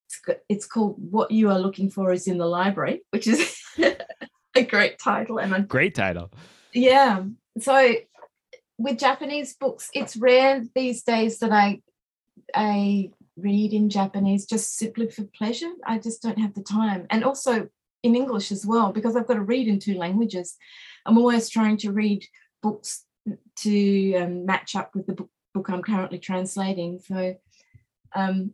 [0.08, 3.62] it's, it's called what you are looking for is in the library which is
[4.56, 6.30] a great title and a great title.
[6.74, 7.24] Yeah
[7.60, 7.96] so
[8.78, 11.82] with japanese books it's rare these days that i
[12.54, 15.72] i read in japanese just simply for pleasure.
[15.86, 17.08] I just don't have the time.
[17.10, 17.70] And also
[18.04, 20.58] in english as well because i've got to read in two languages.
[21.06, 22.26] I'm always trying to read
[22.62, 23.06] books
[23.64, 27.00] to um, match up with the book, book I'm currently translating.
[27.00, 27.36] So
[28.16, 28.52] um,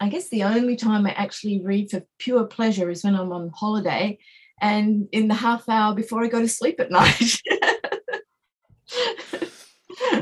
[0.00, 3.50] I guess the only time I actually read for pure pleasure is when I'm on
[3.54, 4.18] holiday
[4.60, 7.40] and in the half hour before I go to sleep at night.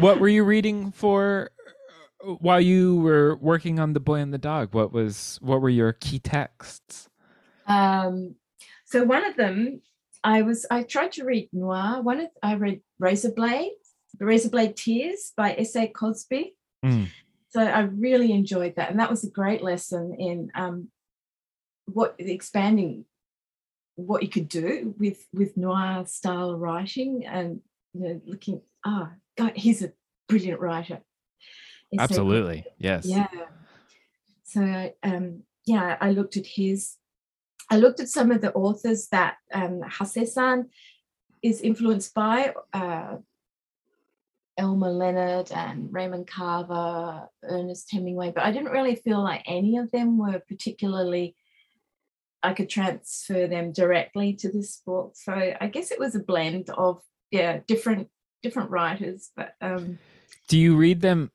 [0.00, 1.50] what were you reading for
[2.24, 4.74] uh, while you were working on The Boy and the Dog?
[4.74, 7.08] What was what were your key texts?
[7.66, 8.34] Um,
[8.84, 9.80] so one of them
[10.24, 12.00] I was I tried to read noir.
[12.02, 13.70] One of I read Razorblade,
[14.20, 15.88] Razorblade Tears by S.A.
[15.88, 16.54] Cosby.
[16.84, 17.08] Mm.
[17.50, 20.88] So I really enjoyed that, and that was a great lesson in um,
[21.86, 23.04] what expanding
[23.96, 27.60] what you could do with with noir style writing, and
[27.92, 29.92] you know, looking ah, oh, God, he's a
[30.28, 31.00] brilliant writer.
[31.98, 33.04] Absolutely, yes.
[33.04, 33.28] Yeah.
[34.44, 36.96] So um, yeah, I looked at his
[37.70, 40.68] I looked at some of the authors that um, Hase-san
[41.42, 43.16] is influenced by, uh,
[44.58, 49.90] Elmore Leonard and Raymond Carver, Ernest Hemingway, but I didn't really feel like any of
[49.90, 51.34] them were particularly,
[52.42, 55.12] I could transfer them directly to this book.
[55.16, 58.08] So I guess it was a blend of, yeah, different
[58.42, 59.30] different writers.
[59.36, 59.98] But um,
[60.48, 61.30] do you read them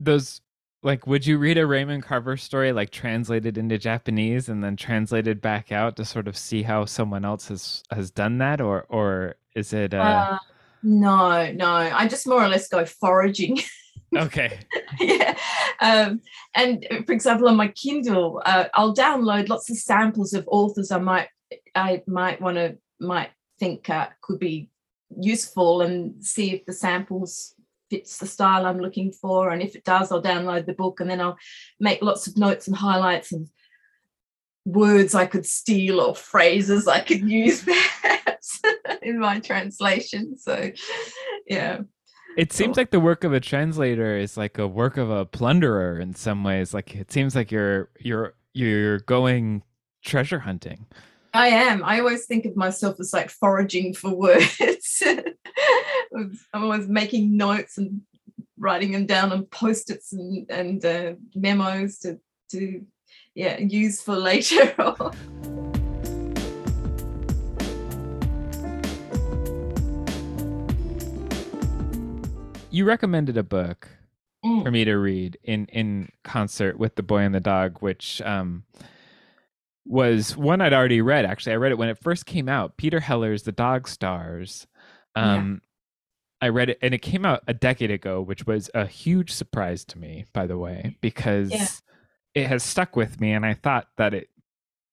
[0.00, 0.40] those
[0.82, 5.40] like would you read a Raymond Carver story like translated into Japanese and then translated
[5.40, 9.36] back out to sort of see how someone else has has done that or or
[9.54, 10.38] is it uh, uh
[10.82, 11.66] no no.
[11.70, 13.60] I just more or less go foraging.
[14.16, 14.58] Okay.
[14.98, 15.38] Yeah.
[15.80, 16.20] Um
[16.56, 20.98] and for example on my Kindle uh, I'll download lots of samples of authors I
[20.98, 21.28] might
[21.76, 24.68] I might want to might think uh, could be
[25.16, 27.54] useful and see if the samples
[27.90, 29.50] fits the style I'm looking for.
[29.50, 31.36] And if it does, I'll download the book and then I'll
[31.80, 33.48] make lots of notes and highlights and
[34.64, 37.64] words I could steal or phrases I could use
[38.02, 38.60] perhaps
[39.02, 40.36] in my translation.
[40.38, 40.70] So,
[41.46, 41.80] yeah.
[42.36, 45.98] It seems like the work of a translator is like a work of a plunderer
[45.98, 46.72] in some ways.
[46.72, 49.62] Like it seems like you're you're you're going
[50.04, 50.86] treasure hunting.
[51.34, 51.84] I am.
[51.84, 55.02] I always think of myself as like foraging for words.
[56.16, 58.02] I'm always making notes and
[58.58, 62.18] writing them down on post-its and, and uh, memos to,
[62.50, 62.84] to
[63.34, 64.74] yeah useful later
[72.70, 73.88] you recommended a book
[74.44, 74.62] mm.
[74.62, 78.64] for me to read in in concert with the boy and the dog which um
[79.90, 81.24] was one I'd already read.
[81.24, 82.76] Actually, I read it when it first came out.
[82.76, 84.66] Peter Heller's The Dog Stars.
[85.16, 85.62] Um,
[86.40, 89.84] I read it and it came out a decade ago, which was a huge surprise
[89.86, 91.66] to me, by the way, because Yeah.
[92.34, 93.32] It has stuck with me.
[93.32, 94.28] And I thought that it,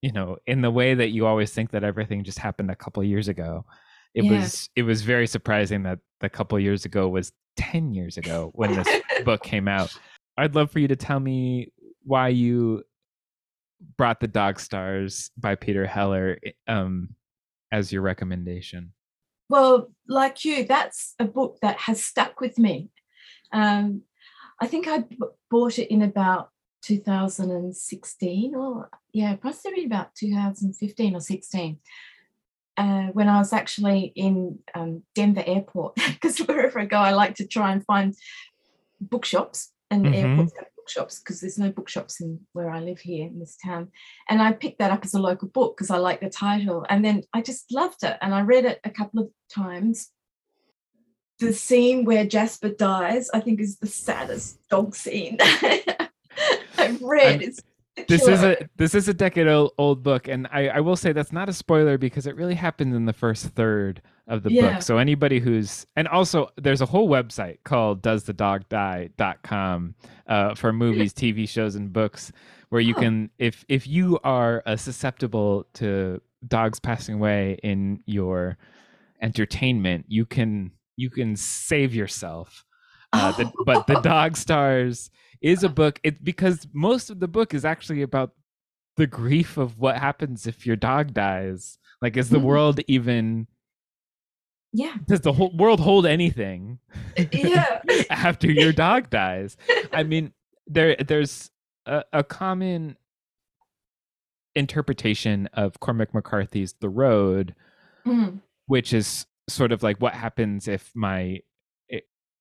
[0.01, 3.03] you know, in the way that you always think that everything just happened a couple
[3.03, 3.65] years ago,
[4.13, 4.31] it Yeah.
[4.39, 8.73] was it was very surprising that the couple years ago was 10 years ago when
[8.73, 8.87] this
[9.25, 9.95] book came out.
[10.37, 11.71] I'd love for you to tell me
[12.03, 12.83] why you
[13.97, 17.09] brought the Dog Stars by Peter Heller um,
[17.71, 18.93] as your recommendation.
[19.49, 22.89] Well, like you, that's a book that has stuck with me.
[23.51, 24.01] Um,
[24.59, 25.17] I think I b-
[25.49, 26.49] bought it in about
[26.81, 31.79] 2016 or, yeah, possibly about 2015 or 16.
[32.77, 37.35] Uh, when I was actually in um, Denver Airport, because wherever I go, I like
[37.35, 38.15] to try and find
[39.01, 40.15] bookshops and Mhm.
[40.15, 43.91] airports have bookshops because there's no bookshops in where I live here in this town.
[44.29, 46.85] And I picked that up as a local book because I like the title.
[46.89, 48.17] And then I just loved it.
[48.21, 50.09] And I read it a couple of times.
[51.39, 55.37] The scene where Jasper dies, I think, is the saddest dog scene
[56.77, 57.41] I've read.
[57.41, 57.51] I'm-
[58.07, 61.13] This is a this is a decade old, old book, and I, I will say
[61.13, 64.73] that's not a spoiler because it really happens in the first third of the Yeah.
[64.73, 64.81] book.
[64.83, 69.95] So anybody who's and also there's a whole website called doesthedogdie.com
[70.27, 72.31] uh, for movies, TV shows, and books
[72.69, 72.99] where you Oh.
[73.01, 78.57] can if if you are uh, susceptible to dogs passing away in your
[79.21, 82.63] entertainment, you can you can save yourself.
[83.13, 85.09] Uh, the, but the dog stars
[85.41, 88.31] is a book it because most of the book is actually about
[88.95, 91.77] the grief of what happens if your dog dies.
[92.01, 92.43] Like is the Mhm.
[92.43, 93.47] world even
[94.73, 96.79] yeah, does the whole world hold anything
[97.31, 97.79] yeah,
[98.09, 99.57] after your dog dies?
[99.93, 100.33] I mean
[100.67, 101.51] there there's
[101.85, 102.97] a, a common
[104.55, 107.53] interpretation of cormac mccarthy's the road
[108.05, 111.41] Mm, which is sort of like what happens if my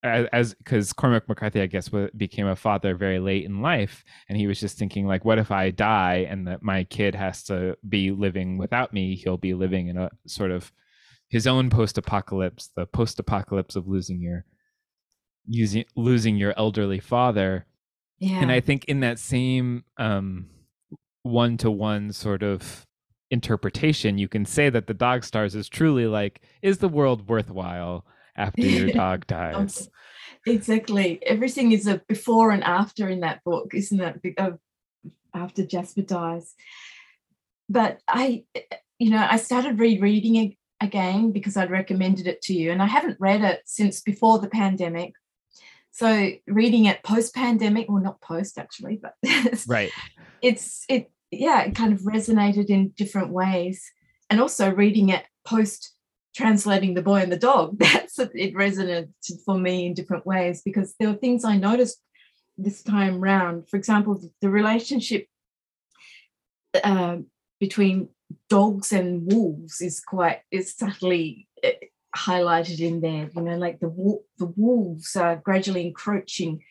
[0.06, 4.46] as because Cormac McCarthy, I guess, became a father very late in life, and he
[4.46, 8.10] was just thinking like, what if I die and that my kid has to be
[8.10, 9.16] living without me?
[9.16, 10.72] He'll be living in a sort of
[11.28, 14.44] his own post-apocalypse, the post-apocalypse of losing your
[15.46, 17.66] using losing your elderly father
[18.18, 18.40] yeah.
[18.40, 20.46] and i think in that same um
[21.22, 22.86] one-to-one sort of
[23.30, 28.04] interpretation you can say that the dog stars is truly like is the world worthwhile
[28.36, 29.88] after your dog dies
[30.46, 31.20] Exactly.
[31.26, 34.58] Everything is a before and after in that book, isn't it?
[35.34, 36.54] After Jasper dies.
[37.68, 38.44] But I,
[38.98, 42.86] you know, I started rereading it again because I'd recommended it to you, and I
[42.86, 45.14] haven't read it since before the pandemic.
[45.90, 49.14] So reading it post pandemic, well, not post actually, but
[49.66, 49.90] right
[50.42, 53.90] it's it yeah it kind of resonated in different ways
[54.30, 55.92] and also reading it post
[56.36, 59.08] translating the boy and the dog that's it resonated
[59.44, 61.98] for me in different ways because there were things i noticed
[62.58, 65.26] this time round for example the, relationship
[66.84, 67.16] uh,
[67.60, 68.08] between
[68.50, 71.70] dogs and wolves is quite is subtly uh,
[72.16, 73.90] highlighted in there you know like the
[74.38, 76.62] the wolves are gradually encroaching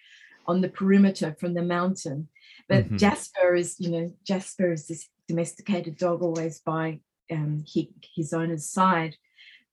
[0.47, 2.27] on the perimeter from the mountain
[2.67, 2.97] but Mhm.
[2.97, 6.99] Jasper is, you know, Jasper is this domesticated dog always by
[7.31, 9.15] um, he, his owner's side.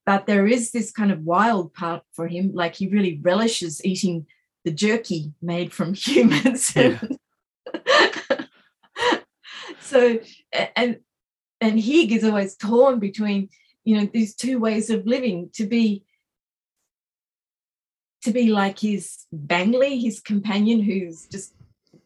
[0.05, 4.26] But there is this kind of wild part for him, like he really relishes eating
[4.64, 6.74] the jerky made from humans.
[6.74, 7.00] Yeah.
[9.80, 10.18] so,
[10.76, 10.98] and
[11.61, 13.48] and Hig is always torn between,
[13.84, 16.05] you know, these two ways of living to be
[18.22, 21.55] to be like his Bangley, his companion, who's just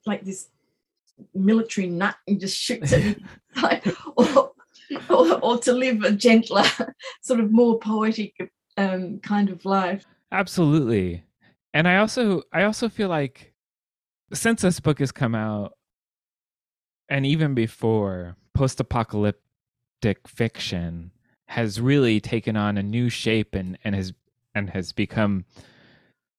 [0.05, 0.49] like this
[1.35, 3.29] military nut and just shoots at him,
[3.63, 3.87] like,
[4.17, 4.53] or,
[5.11, 6.65] or, or to live a gentler,
[7.23, 8.35] sort of more poetic
[8.77, 10.05] um, kind of life.
[10.33, 11.23] absolutely.
[11.75, 13.53] And i also i also feel like
[14.33, 15.75] since this book has come out
[17.09, 21.13] and even before post-apocalyptic fiction
[21.49, 24.13] has really taken on a new shape and and has
[24.55, 25.45] and has become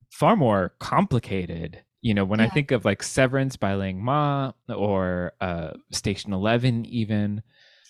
[0.09, 1.83] far more complicated.
[2.01, 6.85] You know when i think of like severance by Ling Ma or uh station 11
[6.85, 7.41] even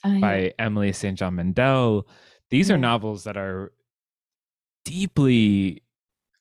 [0.04, 2.08] Uh, by emily st john mandel
[2.50, 3.72] these are novels that are
[4.86, 5.82] deeply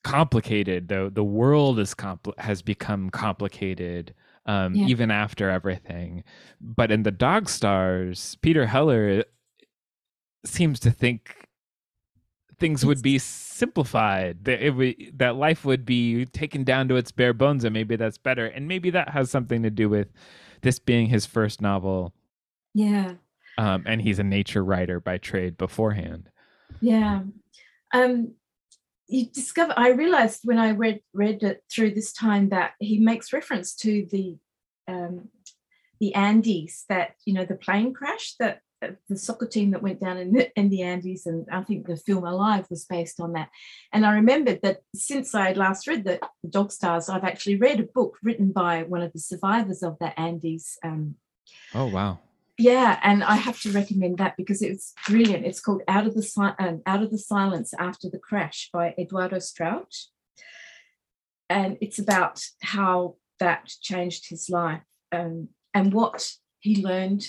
[0.03, 4.13] complicated though the world is compl- has become complicated
[4.45, 4.85] um, Yeah.
[4.87, 6.23] even after everything.
[6.61, 9.25] But in the dog stars peter heller
[10.45, 11.47] seems to think
[12.57, 17.11] things would be simplified that it would, that life would be taken down to its
[17.11, 20.07] bare bones and maybe that's better and maybe that has something to do with
[20.61, 22.13] this being his first novel.
[22.73, 23.15] Yeah,
[23.57, 26.29] um, and he's a nature writer by trade beforehand
[26.79, 27.21] yeah.
[27.93, 28.33] Um,
[29.07, 33.31] you discover i realized when i read read it through this time that he makes
[33.31, 34.37] reference to the
[34.89, 35.29] um,
[36.01, 39.99] the andes that you know the plane crash that uh, the soccer team that went
[39.99, 43.33] down in the, in the Andes, and I think the film Alive was based on
[43.33, 43.49] that.
[43.91, 47.55] And I remembered that since I had last read the, the Dog Stars, I've actually
[47.55, 50.77] read a book written by one of the survivors of the Andes.
[50.83, 51.15] Um,
[51.73, 52.19] oh wow!
[52.57, 55.45] Yeah, and I have to recommend that because it's brilliant.
[55.45, 59.37] It's called Out of the um, Out of the Silence After the Crash by Eduardo
[59.37, 59.93] Strauch,
[61.49, 64.81] and it's about how that changed his life
[65.11, 67.27] um, and what he learned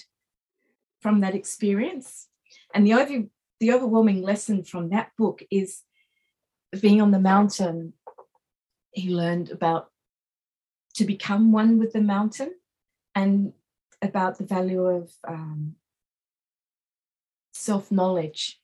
[1.00, 2.28] from that experience.
[2.74, 3.24] And the over,
[3.60, 5.82] the overwhelming lesson from that book is
[6.80, 7.92] being on the mountain.
[8.92, 9.90] He learned about
[10.94, 12.54] to become one with the mountain
[13.14, 13.52] and
[14.02, 15.74] about the value of um,
[17.52, 18.60] self knowledge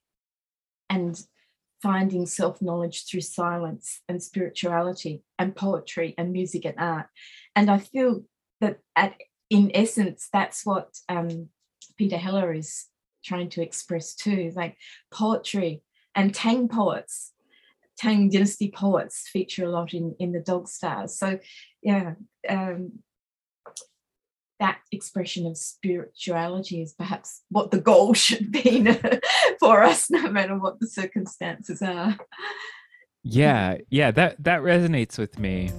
[0.89, 1.20] and
[1.82, 7.07] finding self knowledge through silence and spirituality and poetry and music and art.
[7.55, 8.22] And I feel
[8.61, 9.14] that at
[9.51, 11.49] in essence, that's what um,
[11.97, 12.87] Peter Heller is
[13.24, 14.76] trying to express too, like
[15.12, 15.82] poetry
[16.14, 17.32] and Tang poets.
[17.97, 21.16] Tang dynasty poets feature a lot in, in the Dog Stars.
[21.16, 21.39] So,
[21.80, 22.14] yeah,
[22.49, 22.99] um,
[24.61, 28.86] that expression of spirituality is perhaps what the goal should be
[29.61, 32.16] for us, no matter what the circumstances are.
[33.22, 35.70] Yeah, yeah, that that resonates with me.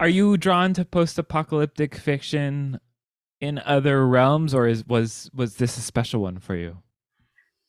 [0.00, 2.78] Are you drawn to post-apocalyptic fiction
[3.40, 6.78] in other realms, or is was was this a special one for you?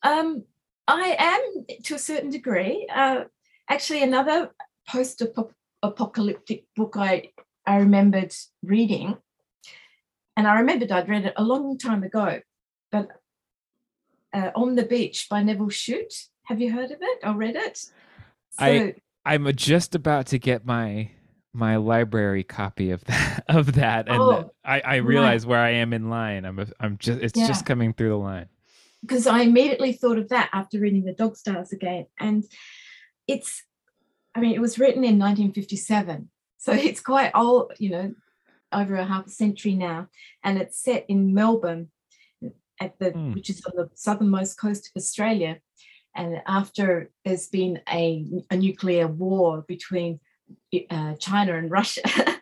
[0.04, 0.44] Um,
[0.86, 2.86] I am to a certain degree.
[2.92, 3.24] Uh,
[3.68, 4.50] actually, another
[4.90, 7.30] post-apocalyptic book I
[7.66, 8.32] I remembered
[8.62, 9.16] reading,
[10.36, 12.40] and I remembered I'd read it a long time ago,
[12.90, 13.08] but
[14.32, 16.14] uh, On the Beach by Nevil Shute.
[16.46, 17.78] Have you heard of it or read it?
[17.78, 17.92] So,
[18.58, 21.10] I I'm just about to get my
[21.52, 25.92] my library copy of that of that and Oh, I, I realize where I am
[25.92, 26.44] in line.
[26.44, 27.46] I'm a, I'm just it's Yeah.
[27.46, 28.48] just coming through the line.
[29.02, 32.06] because I immediately thought of that after reading the Dog Stars again.
[32.18, 32.44] And
[33.28, 33.62] it's,
[34.34, 36.30] I mean, it was written in 1957.
[36.58, 38.14] So it's quite old, you know,
[38.72, 40.08] over a half a century now.
[40.44, 41.90] And it's set in Melbourne,
[42.80, 43.32] at the Hmm.
[43.32, 45.60] which is on the southernmost coast of Australia.
[46.14, 50.20] And after there's been a, a nuclear war between
[50.90, 52.02] uh, China and Russia.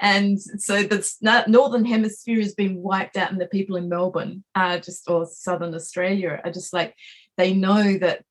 [0.00, 4.78] and so the northern hemisphere has been wiped out, and the people in Melbourne, are
[4.78, 6.94] just or southern Australia, are just like
[7.36, 8.24] they know that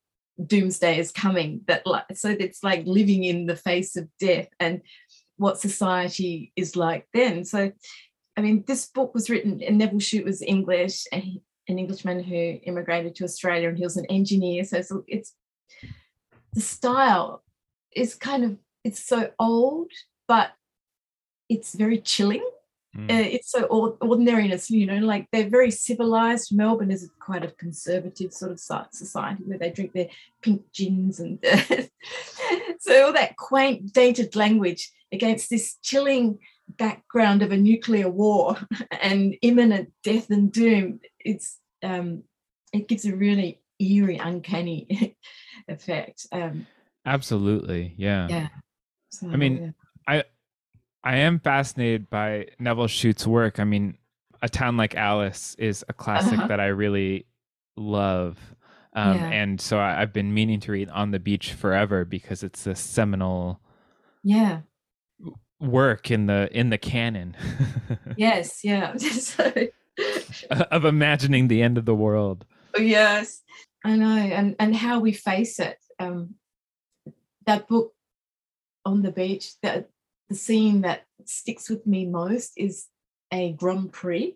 [0.44, 1.62] doomsday is coming.
[1.68, 4.82] That like so it's like living in the face of death and
[5.38, 7.44] what society is like then.
[7.46, 7.72] So,
[8.38, 12.24] I mean, this book was written, and Nevil Shute was English, and he, an Englishman
[12.24, 14.64] who immigrated to Australia, and he was an engineer.
[14.64, 15.34] So it's, it's
[16.54, 17.44] the style
[17.96, 19.92] is kind of it's so old,
[20.28, 20.52] but
[21.50, 22.48] it's very chilling.
[22.96, 23.12] Mm.
[23.12, 26.56] Uh, it's so or- ordinariness, you know, like they're very civilized.
[26.56, 30.08] Melbourne is quite a conservative sort of society where they drink their
[30.41, 31.39] pink gins and
[32.80, 38.58] so all that quaint, dated language against this chilling background of a nuclear war
[39.02, 41.00] and imminent death and doom.
[41.20, 42.24] It's um,
[42.74, 45.18] it gives a really eerie, uncanny
[45.68, 46.28] effect.
[46.32, 46.68] Um,
[47.06, 47.93] Absolutely.
[47.98, 48.28] Yeah.
[48.30, 48.48] yeah.
[49.10, 49.74] So, I mean,
[50.08, 50.20] yeah.
[50.20, 50.24] I
[51.14, 53.60] am fascinated by Nevil Shute's work.
[53.60, 53.97] I mean,
[54.41, 56.47] A Town Like Alice is a classic Uh-huh.
[56.47, 57.26] that I really
[57.78, 58.38] love.
[58.93, 59.30] Um, Yeah.
[59.30, 62.76] And so I, I've been meaning to read On the Beach Forever because it's a
[62.76, 63.60] seminal
[64.24, 64.62] yeah.
[65.60, 67.36] work in the in the canon
[68.18, 68.62] Yes.
[68.64, 68.95] Yeah.
[68.97, 69.51] so,
[70.49, 72.45] of imagining the end of the world.
[72.78, 73.41] yes
[73.86, 76.36] i know and and how we face it um
[77.45, 77.93] that book
[78.84, 79.89] on the beach that
[80.30, 82.88] the scene that sticks with me most is
[83.32, 84.36] a grand prix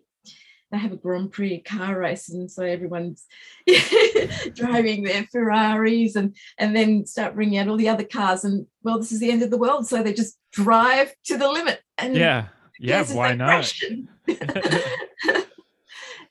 [0.70, 3.26] they have a grand prix car race and so everyone's
[4.54, 8.98] driving their ferraris and and then start bringing out all the other cars and well
[8.98, 12.16] this is the end of the world so they just drive to the limit and
[12.16, 12.48] Yeah.
[12.82, 13.70] Yeah, why not?
[14.26, 14.46] yeah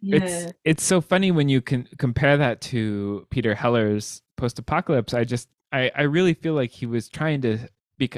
[0.01, 5.13] It's it's so funny when you can compare that to Peter Heller's post-apocalypse.
[5.13, 7.59] I just I I really feel like he was trying to
[7.99, 8.09] be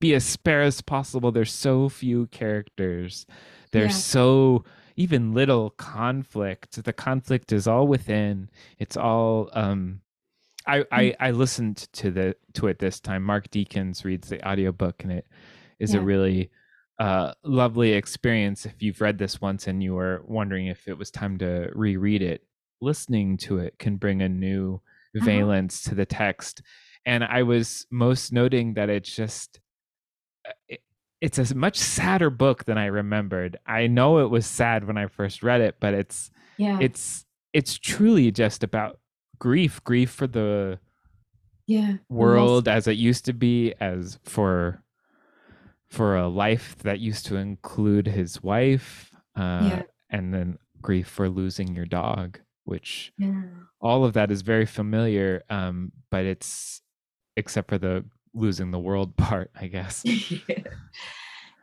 [0.00, 1.32] be as spare as possible.
[1.32, 3.26] There's so few characters.
[3.72, 3.98] There's Yeah.
[3.98, 4.64] so
[4.96, 6.82] even little conflict.
[6.82, 8.50] The conflict is all within.
[8.78, 10.00] It's all um
[10.66, 13.22] I, I I listened to the to it this time.
[13.22, 15.26] Mark Deakins reads the audiobook and it
[15.78, 16.50] is a really
[16.98, 21.10] uh, lovely experience if you've read this once and you were wondering if it was
[21.10, 22.42] time to reread it.
[22.80, 24.80] listening to it can bring a new
[25.16, 25.24] Uh-huh.
[25.24, 26.60] valence to the text.
[27.06, 29.60] And I was most noting that it's just
[30.68, 30.80] it,
[31.20, 33.58] it's a much sadder book than I remembered.
[33.66, 36.78] I know it was sad when I first read it, but it's Yeah.
[36.80, 38.98] it's it's truly just about
[39.38, 40.78] grief, grief for the
[41.66, 41.96] yeah.
[42.08, 44.82] world as it used to be as for
[45.90, 49.82] for a life that used to include his wife uh Yeah.
[50.10, 53.42] and then grief for losing your dog which Yeah.
[53.80, 56.82] all of that is very familiar um but it's
[57.36, 58.04] except for the
[58.38, 60.56] losing the world part i guess yeah.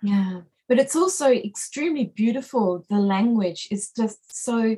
[0.05, 0.41] yeah.
[0.67, 2.83] But it's also extremely beautiful.
[2.89, 4.77] The language is just so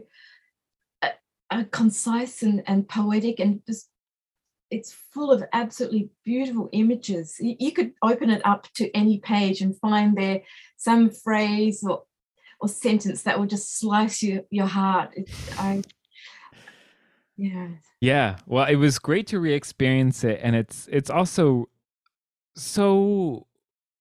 [1.01, 1.09] uh,
[1.49, 3.89] uh, concise and, and poetic and just
[4.69, 7.37] it's full of absolutely beautiful images.
[7.39, 10.41] You, you could open it up to any page and find there
[10.75, 12.03] some phrase or
[12.59, 15.11] or sentence that will just slice your, your heart.
[15.15, 15.83] It, I
[17.37, 17.67] yeah.
[18.01, 21.69] Yeah, well, it was great to re-experience it, and it's it's also
[22.57, 23.47] so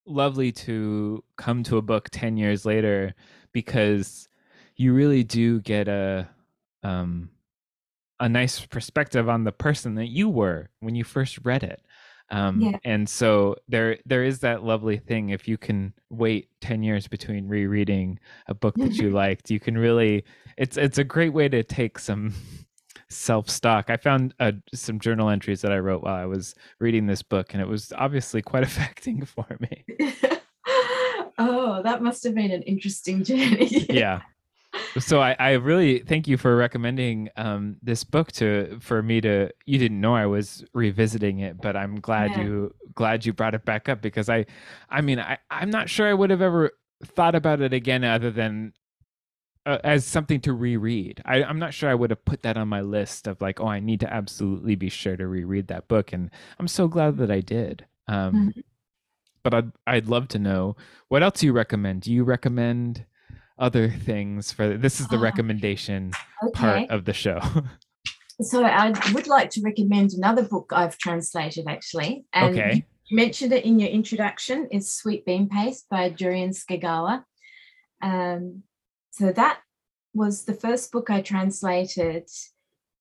[0.07, 3.15] lovely to come to a book ten years later
[3.53, 4.29] because
[4.77, 6.29] you really do get a
[6.83, 7.31] um
[8.21, 11.83] a nice perspective on the person that you were when you first read it.
[12.31, 12.79] Um, Yeah.
[12.85, 17.47] and so there there is that lovely thing if you can wait 10 years between
[17.47, 20.25] rereading a book that you liked you can really
[20.57, 22.35] it's it's a great way to take some
[23.09, 27.07] self stock i found uh, some journal entries that i wrote while i was reading
[27.07, 29.85] this book and it was obviously quite affecting for me
[31.39, 33.87] oh, that must have been an interesting journey.
[33.91, 34.21] yeah
[34.99, 39.51] so I, I really thank you for recommending um, this book to for me to
[39.65, 42.43] you didn't know I was revisiting it but I'm glad Yeah.
[42.43, 44.45] you glad you brought it back up because I
[44.91, 46.73] I mean I I'm not sure I would have ever
[47.05, 48.73] thought about it again other than
[49.67, 52.69] uh, as something to reread I, I'm not sure I would have put that on
[52.69, 56.13] my list of like oh I need to absolutely be sure to reread that book
[56.13, 58.63] and I'm so glad that I did um, Mhm.
[59.43, 60.77] but I'd I'd love to know
[61.09, 63.05] what else you recommend do you recommend
[63.59, 66.13] other things for this is the Ah, recommendation
[66.45, 66.53] Okay.
[66.53, 67.41] part of the show
[68.43, 72.27] So I would like to recommend another book I've translated actually.
[72.35, 76.51] And you- okay you mentioned it in your introduction is Sweet Bean Paste by Durian
[76.51, 77.25] Sukegawa.
[78.03, 78.65] Um,
[79.17, 79.61] so that
[80.13, 82.29] was the first book I translated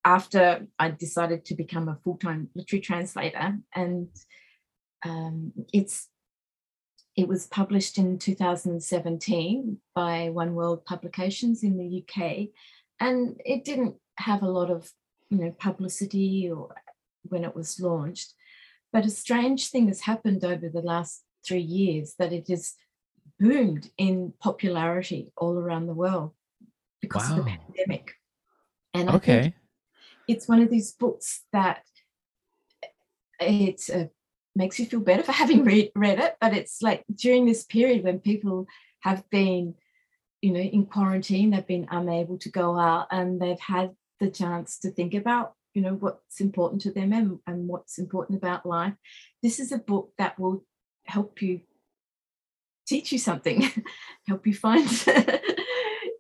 [0.06, 3.58] after I decided to become a full-time literary translator.
[3.76, 4.08] And
[5.04, 6.08] um, it's
[7.18, 12.48] it was published in 2017 by Oneworld Publications in the UK.
[13.02, 14.90] And it didn't have a lot of
[15.30, 16.76] you know publicity or
[17.24, 18.34] when it was launched.
[18.94, 22.76] But a strange thing has happened over the last three years that it has
[23.40, 26.32] boomed in popularity all around the world
[27.02, 28.14] because of the pandemic.
[28.94, 29.54] And I think okay
[30.28, 31.84] it's one of these books that
[33.40, 34.06] it uh,
[34.56, 38.04] makes you feel better for having read, read it, but it's like during this period
[38.04, 38.68] when people
[39.02, 39.76] have been,
[40.42, 44.80] you know, in quarantine, they've been unable to go out and they've had the chance
[44.80, 48.94] to think about, you know, what's important to them and, and what's important about life.
[49.44, 50.64] This is a book that will
[51.06, 51.62] help you
[52.86, 53.64] teach you something,
[54.28, 54.88] help you find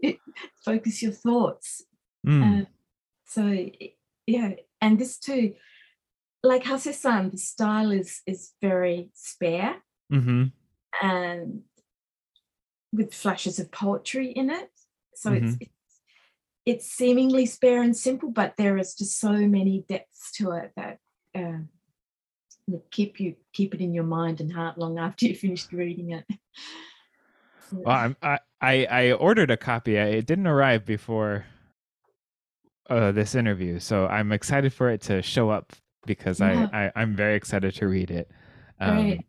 [0.01, 0.20] it,
[0.63, 1.84] focus your thoughts.
[2.26, 2.66] Mm, Uh,
[3.28, 3.68] so
[4.28, 5.53] yeah, and this too,
[6.43, 10.51] like Hase-san, the style is is very spare mhm.
[11.01, 11.61] and
[12.93, 14.70] with flashes of poetry in it.
[15.16, 15.72] So it's it's
[16.66, 20.97] it's seemingly spare and simple, but there is just so many depths to it that
[21.36, 21.59] uh,
[22.91, 26.26] keep you keep it in your mind and heart long after you finished reading it.
[27.70, 31.45] So well I'm, I, I i ordered a copy it didn't arrive before
[32.89, 35.74] uh, this interview so i'm excited for it to show up
[36.05, 36.68] because Yeah.
[36.72, 38.30] I, I i'm very excited to read it
[38.80, 39.26] um, Great.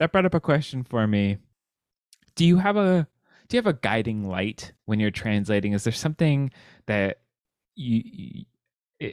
[0.00, 1.38] that brought up a question for me
[2.34, 3.06] do you have a
[3.48, 6.50] do you have a guiding light when you're translating is there something
[6.86, 7.18] that
[7.76, 8.44] you, you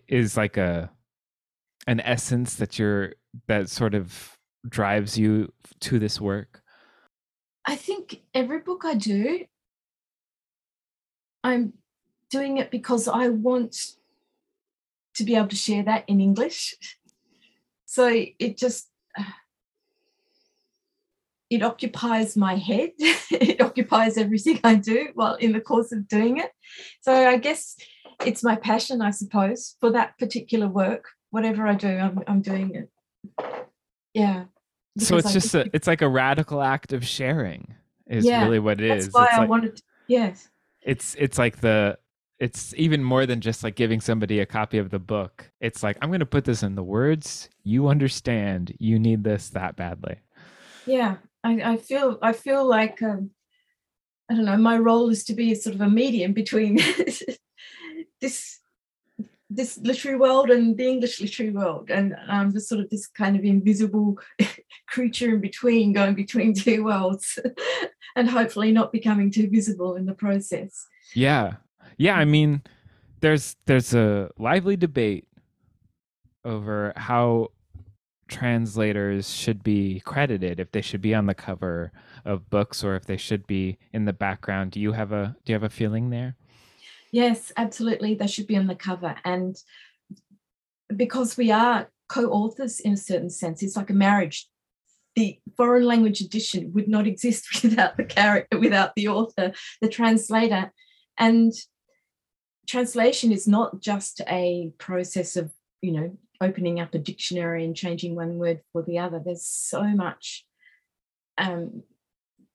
[0.07, 0.89] is like a
[1.87, 3.13] an essence that you're
[3.47, 6.61] that sort of drives you to this work
[7.69, 9.45] I think every book I do,
[11.43, 11.73] I'm
[12.31, 13.93] doing it because I want
[15.13, 16.75] to be able to share that in English.
[17.91, 18.07] So
[18.37, 18.87] it just
[21.49, 22.91] it occupies my head.
[22.99, 26.51] it occupies everything I do while in the course of doing it.
[27.01, 27.75] So I guess
[28.23, 31.05] it's my passion, I suppose, for that particular work.
[31.31, 32.91] Whatever I do, I'm, I'm doing it.
[34.13, 34.45] Yeah.
[34.97, 37.75] so it's I just a it's like a radical act of sharing
[38.07, 39.81] is Yeah, really what it that's is why it's I like wanted.
[40.07, 40.49] Yes.
[40.81, 41.97] it's it's like the
[42.39, 45.51] it's even more than just like giving somebody a copy of the book.
[45.59, 48.75] It's like I'm going to put this in the words you understand.
[48.79, 50.17] You need this that badly.
[50.85, 53.31] Yeah, I, I feel I feel like um,
[54.31, 54.57] I don't know.
[54.57, 56.79] My role is to be sort of a medium between
[58.21, 58.58] this
[59.49, 63.35] this literary world and the English literary world, and I'm just sort of this kind
[63.35, 64.17] of invisible
[64.87, 67.39] creature in between, going between two worlds,
[68.15, 70.85] and hopefully not becoming too visible in the process.
[71.13, 71.55] Yeah,
[71.97, 72.15] yeah.
[72.15, 72.61] I mean,
[73.21, 75.27] there's there's a lively debate
[76.45, 77.49] over how
[78.27, 81.91] translators should be credited if they should be on the cover
[82.23, 85.51] of books or if they should be in the background do you have a do
[85.51, 86.35] you have a feeling there
[87.11, 89.15] yes absolutely they should be on the cover.
[89.23, 89.55] And
[90.95, 94.47] because we are co-authors in a certain sense it's like a marriage.
[95.15, 100.71] The foreign language edition would not exist without the character without the author the translator.
[101.17, 101.53] And
[102.67, 105.51] translation is not just a process of
[105.81, 109.21] you know opening up a dictionary and changing one word for the other.
[109.23, 110.45] There's so much
[111.37, 111.83] um,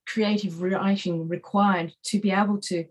[0.07, 2.85] creative writing required to be able to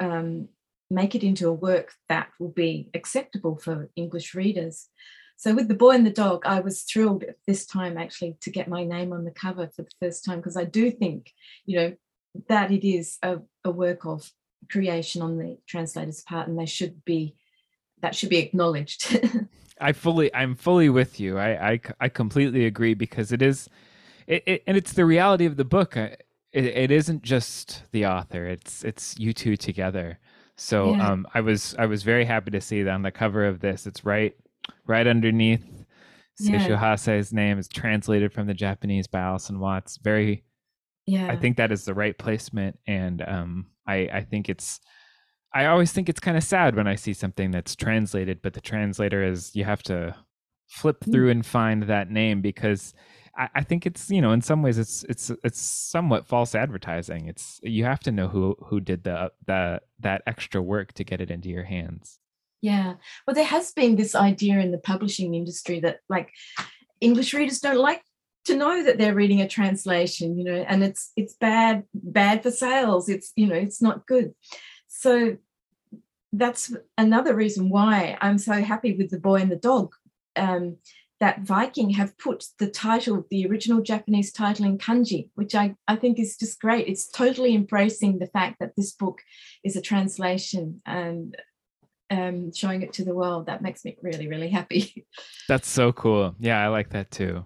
[0.00, 0.48] um,
[0.90, 4.88] make it into a work that will be acceptable for English readers.
[5.36, 8.50] So with The Boy and the Dog, I was thrilled at this time actually to
[8.50, 11.32] get my name on the cover for the first time because I do think,
[11.64, 11.94] you know,
[12.48, 14.30] that it is a, a work of
[14.70, 17.36] creation on the translator's part and they should be
[18.00, 19.18] that should be acknowledged.
[19.80, 21.38] I fully, I'm fully with you.
[21.38, 23.68] I, I, I completely agree because it is,
[24.26, 25.96] it, it, and it's the reality of the book.
[26.52, 30.18] It, it isn't just the author; it's it's you two together.
[30.56, 31.10] So yeah.
[31.10, 33.86] um, I was I was very happy to see that on the cover of this.
[33.86, 34.34] It's right
[34.86, 35.64] right underneath
[36.40, 36.78] yeah.
[36.78, 39.98] Hase's name is translated from the Japanese by Alison Watts.
[39.98, 40.44] Very,
[41.06, 41.30] yeah.
[41.30, 44.80] I think that is the right placement, and um, I I think it's
[45.52, 48.60] I always think it's kind of sad when I see something that's translated, but the
[48.60, 50.14] translator is you have to
[50.68, 51.12] flip mm.
[51.12, 52.94] through and find that name because
[53.40, 57.26] I, I, think it's you know in some ways it's it's it's somewhat false advertising.
[57.26, 61.20] It's you have to know who who did the the that extra work to get
[61.20, 62.18] it into your hands.
[62.62, 62.94] Yeah,
[63.26, 66.30] well, there has been this idea in the publishing industry that like
[67.00, 68.02] English readers don't like
[68.44, 72.50] to know that they're reading a translation, you know, and it's it's bad bad for
[72.50, 73.08] sales.
[73.08, 74.34] It's you know it's not good
[74.90, 75.36] so
[76.32, 79.94] that's another reason why I'm so happy with The Boy and the Dog.
[80.36, 80.76] Um,
[81.20, 85.96] that Viking have put the title, the original Japanese title in kanji, which I, I
[85.96, 86.88] think is just great.
[86.88, 89.20] It's totally embracing the fact that this book
[89.62, 91.36] is a translation and
[92.10, 93.46] um, showing it to the world.
[93.46, 95.06] That makes me really, really happy.
[95.48, 96.34] That's so cool.
[96.38, 97.44] Yeah, I like that too.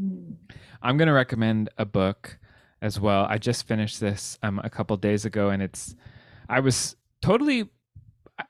[0.00, 0.36] Mm.
[0.80, 2.38] I'm going to recommend a book
[2.80, 3.26] as well.
[3.28, 5.94] I just finished this um, a couple days ago, and it's
[6.48, 7.68] I was totally
[8.38, 8.44] uh,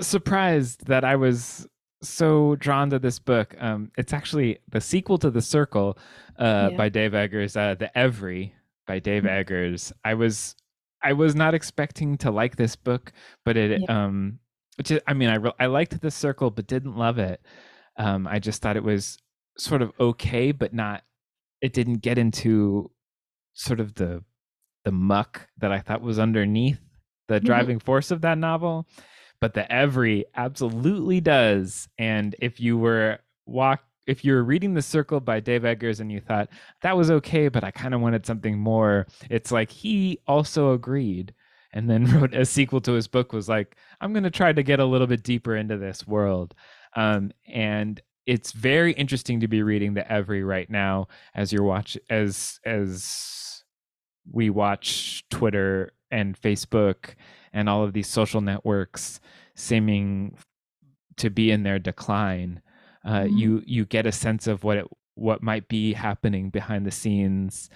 [0.00, 1.66] surprised that I was
[2.04, 3.54] so drawn to this book.
[3.58, 5.98] Um, it's actually the sequel to The Circle
[6.38, 6.76] uh, yeah.
[6.76, 8.54] by Dave Eggers, uh, The Every
[8.86, 9.32] by Dave mm-hmm.
[9.32, 9.92] Eggers.
[10.04, 10.54] I was
[11.02, 13.12] I was not expecting to like this book,
[13.44, 14.04] but it yeah.
[14.04, 14.38] um
[14.76, 17.40] which is, I mean I I liked The Circle but didn't love it.
[17.96, 19.18] Um, I just thought it was
[19.56, 21.02] sort of okay, but not.
[21.60, 22.90] It didn't get into
[23.54, 24.22] sort of the
[24.84, 26.80] the muck that I thought was underneath
[27.28, 27.46] the mm-hmm.
[27.46, 28.86] driving force of that novel
[29.44, 31.86] but the every absolutely does.
[31.98, 36.10] And if you were walk if you were reading the circle by dave eggers and
[36.10, 36.48] you thought
[36.80, 41.34] that was okay but i kind of wanted something more it's like he also agreed
[41.74, 44.62] and then wrote a sequel to his book was like i'm going to try to
[44.62, 46.54] get a little bit deeper into this world.
[46.96, 51.98] Um, and it's very interesting to be reading the every right now as you're watch
[52.08, 53.62] as as
[54.32, 57.14] we watch twitter and Facebook
[57.54, 59.20] and all of these social networks
[59.54, 60.36] seeming
[61.16, 62.60] to be in their decline,
[63.06, 63.38] uh, mm-hmm.
[63.38, 67.70] you you get a sense of what it what might be happening behind the scenes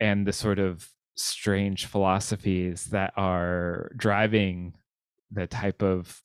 [0.00, 4.74] and the sort of strange philosophies that are driving
[5.30, 6.20] the type of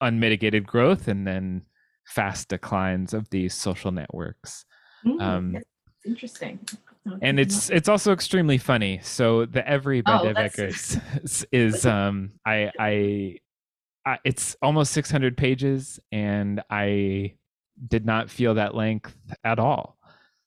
[0.00, 1.62] unmitigated growth and then
[2.06, 4.64] fast declines of these social networks.
[5.06, 5.56] Mm, um,
[6.04, 6.58] interesting
[7.20, 9.00] and it's it's also extremely funny.
[9.02, 10.98] So the every by oh, Dave Eggers
[11.52, 13.36] is um I, I
[14.06, 17.34] I it's almost 600 pages and I
[17.88, 19.98] did not feel that length at all.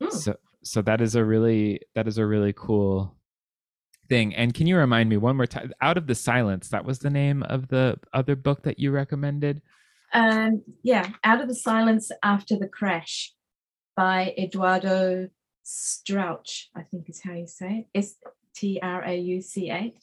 [0.02, 0.12] Mm.
[0.12, 3.16] So so that is a really that is a really cool
[4.08, 4.36] thing.
[4.36, 5.74] And can you remind me one more time?
[5.82, 9.62] Out of the Silence, that was the name of the other book that you recommended.
[10.14, 13.34] Um, yeah, Out of the Silence After the Crash
[13.96, 15.30] by Eduardo
[15.68, 17.98] Strauch, I think is how you say it.
[17.98, 18.16] S
[18.56, 19.96] T R A U C H.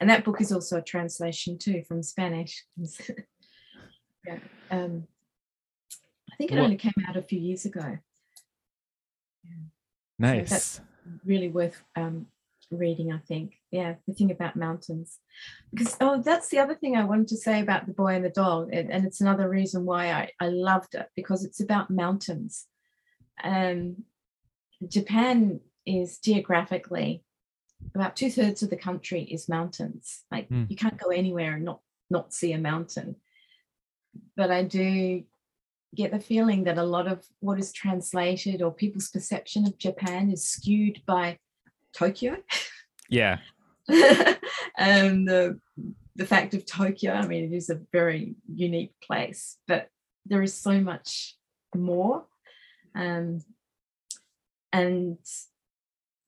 [0.00, 2.64] and that book is also a translation too from Spanish.
[4.26, 4.38] yeah.
[4.70, 5.06] Um,
[6.32, 7.98] I think it What- only came out a few years ago.
[10.18, 10.50] Nice.
[10.50, 10.80] that's-
[11.24, 12.26] Really worth um,
[12.70, 13.54] reading, I think.
[13.72, 15.18] Yeah, the thing about mountains.
[15.74, 18.30] Because oh, that's the other thing I wanted to say about the boy and the
[18.30, 22.66] dog, and, and it's another reason why I, I loved it because it's about mountains.
[23.42, 24.04] Um,
[24.88, 27.24] Japan is geographically
[27.94, 30.22] about two thirds of the country is mountains.
[30.30, 30.64] Like Hmm.
[30.68, 31.80] you can't go anywhere and not
[32.10, 33.16] not see a mountain.
[34.36, 35.24] But I do
[35.94, 40.30] get the feeling that a lot of what is translated or people's perception of Japan
[40.30, 41.38] is skewed by
[41.94, 42.36] Tokyo.
[43.08, 43.38] yeah.
[44.78, 45.58] and the
[46.14, 49.88] the fact of Tokyo, I mean, it is a very unique place, but
[50.26, 51.36] there is so much
[51.74, 52.26] more.
[52.94, 53.40] Um,
[54.72, 55.18] and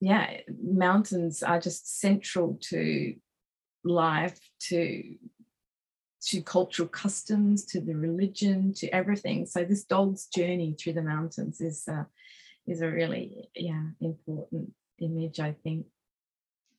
[0.01, 3.15] yeah, mountains are just central to
[3.85, 4.39] life,
[4.69, 5.17] to
[6.27, 9.45] to cultural customs, to the religion, to everything.
[9.45, 12.05] So this dog's journey through the mountains is uh,
[12.67, 15.87] is a really yeah important image, I think.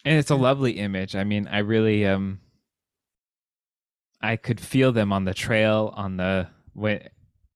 [0.03, 1.15] And it's a lovely image.
[1.15, 2.39] I mean, I really um
[4.21, 6.47] I could feel them on the trail, on the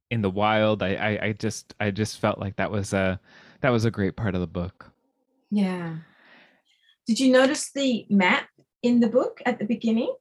[0.10, 0.82] in the wild.
[0.82, 3.20] I, I I just I just felt like that was a
[3.62, 4.92] that was a great part of the book.
[5.52, 5.98] Yeah.
[7.08, 8.48] Did you notice the map
[8.84, 10.14] in the book at the beginning?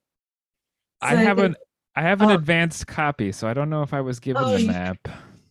[1.00, 1.56] I have the- an
[1.96, 2.34] I have an Oh.
[2.34, 5.08] advanced copy, so I don't know if I was given Oh, the map.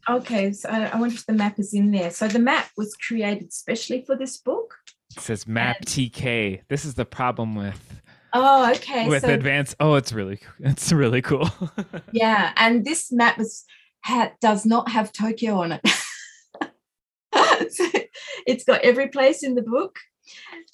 [0.10, 2.10] Okay, so I I wonder if the map is in there.
[2.12, 4.76] So the map was created specially for this book.
[5.16, 6.62] It says map TK.
[6.70, 8.02] This is the problem with
[8.34, 9.08] Oh, okay.
[9.10, 9.76] with so advanced.
[9.80, 11.50] Oh, it's really it's really cool.
[12.14, 13.66] yeah, and this map was
[14.06, 15.82] ha, does not have Tokyo on it.
[17.72, 17.86] so
[18.48, 19.98] it's got every place in the book,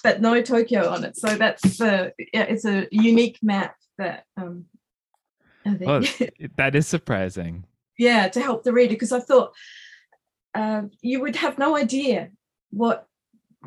[0.04, 1.18] but no Tokyo on it.
[1.18, 4.66] So that's uh, yeah, it's a unique map that um.
[5.66, 5.90] I think.
[5.90, 6.26] oh,
[6.58, 7.64] that is surprising.
[7.98, 9.54] yeah to help the reader because i thought
[10.56, 12.30] uh, you would have no idea
[12.70, 13.08] what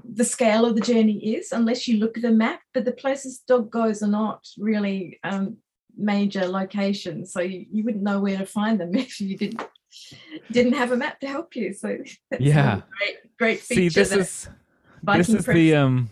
[0.05, 3.43] the scale of the journey is unless you look at a map but the places
[3.49, 5.57] dog goes are not really um,
[5.97, 9.63] major locations so you, you wouldn't know where to find them if you didn't
[10.51, 11.97] didn't have a map to help you so
[12.39, 12.83] Yeah.
[12.99, 14.49] great great See, feature this is
[15.03, 16.11] this is the um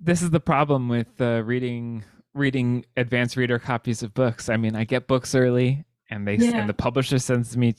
[0.00, 2.04] this is the problem with uh, reading
[2.34, 4.48] reading advanced reader copies of books.
[4.48, 6.60] I mean, I get books early, and they Yeah.
[6.60, 7.74] and the publisher sends me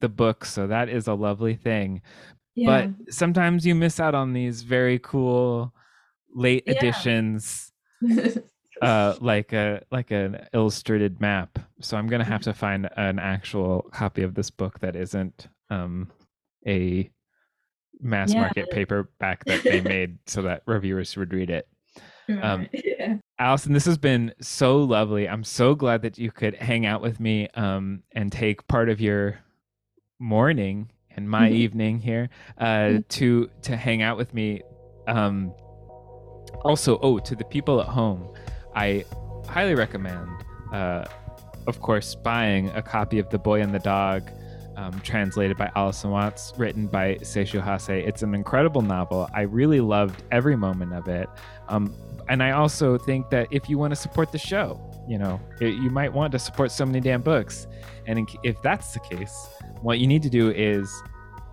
[0.00, 2.00] the book, so that is a lovely thing.
[2.54, 5.74] yeah But sometimes you miss out on these very cool
[6.34, 6.72] late Yeah.
[6.76, 7.72] editions,
[8.82, 11.58] uh, like a like an illustrated map.
[11.80, 12.32] So I'm gonna Mm-hmm.
[12.32, 16.10] have to find an actual copy of this book that isn't um,
[16.66, 17.10] a
[18.00, 18.40] mass Yeah.
[18.40, 21.68] market paperback that they made so that reviewers would read it.
[22.42, 25.28] um, yeah Alison, this has been so lovely.
[25.28, 29.00] I'm so glad that you could hang out with me um, and take part of
[29.00, 29.38] your
[30.18, 31.54] morning and my Mhm.
[31.54, 34.62] evening here uh, to to hang out with me.
[35.06, 35.54] Um,
[36.64, 38.28] also, oh, to the people at home,
[38.78, 39.04] I
[39.48, 40.28] highly recommend,
[40.72, 41.04] uh,
[41.66, 44.30] of course, buying a copy of The Boy and the Dog.
[44.76, 47.88] Um, translated by Alison Watts, written by Seishu Hase.
[47.88, 49.28] It's an incredible novel.
[49.34, 51.28] I really loved every moment of it.
[51.68, 51.92] Um,
[52.28, 55.74] and I also think that if you want to support the show, you know, it,
[55.82, 57.66] you might want to support so many damn books.
[58.06, 59.48] And in, if that's the case,
[59.82, 60.88] what you need to do is,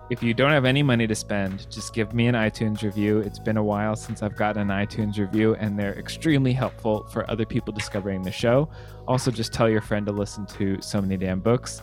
[0.09, 3.19] if you don't have any money to spend, just give me an iTunes review.
[3.19, 7.29] It's been a while since I've gotten an iTunes review, and they're extremely helpful for
[7.29, 8.69] other people discovering the show.
[9.07, 11.81] Also, just tell your friend to listen to so many damn books.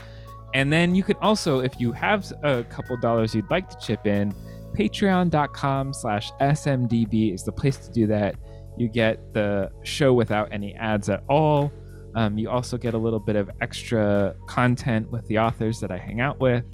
[0.55, 4.07] And then you can also, if you have a couple dollars you'd like to chip
[4.07, 4.35] in,
[4.73, 8.37] patreon.com slash smdb is the place to do that
[8.77, 11.73] you get the show without any ads at all
[12.15, 15.99] um, you also get a little bit of extra content with the authors that i
[15.99, 16.65] hang out with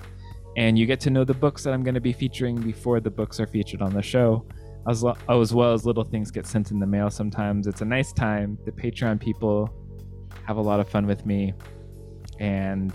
[0.58, 3.10] and you get to know the books that i'm going to be featuring before the
[3.10, 4.44] books are featured on the show.
[4.88, 7.66] As, lo- oh, as well as little things get sent in the mail sometimes.
[7.66, 8.58] It's a nice time.
[8.64, 9.70] The patreon people
[10.46, 11.52] have a lot of fun with me.
[12.40, 12.92] And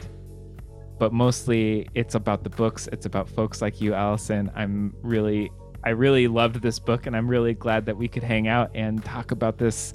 [1.00, 2.90] but mostly it's about the books.
[2.92, 4.52] It's about folks like you Alison.
[4.56, 5.50] I'm really
[5.86, 9.04] i really loved this book and i'm really glad that we could hang out and
[9.04, 9.94] talk about this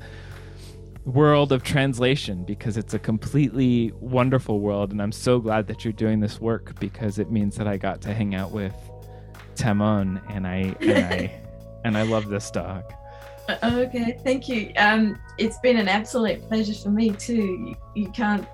[1.09, 5.93] world of translation because it's a completely wonderful world and i'm so glad that you're
[5.93, 8.75] doing this work because it means that i got to hang out with
[9.57, 11.41] Tamon and i and i
[11.85, 12.85] and i love this dog
[13.49, 13.57] Uh,
[13.87, 14.71] Okay, thank you.
[14.77, 17.35] Um, it's been an absolute pleasure for me too.
[17.67, 18.47] You, you can't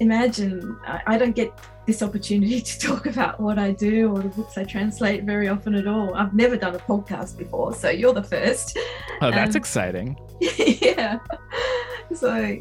[0.00, 1.52] imagine I, I don't get
[1.86, 5.74] this opportunity to talk about what I do or the books I translate very often
[5.76, 6.12] at all.
[6.14, 8.76] I've never done a podcast before, so you're the first.
[9.22, 10.16] Oh, that's Um, exciting.
[10.80, 11.18] yeah.
[12.14, 12.58] So,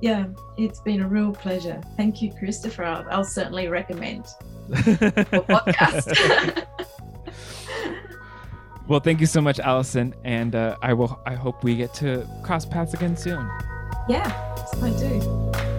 [0.00, 1.80] yeah, it's been a real pleasure.
[1.96, 2.84] Thank you, Christopher.
[2.84, 4.26] I'll, I'll certainly recommend
[4.68, 6.66] your podcast.
[8.88, 11.18] well, thank you so much, Alison, and uh, I will.
[11.26, 13.48] I hope we get to cross paths again soon.
[14.08, 15.75] yeah, I do.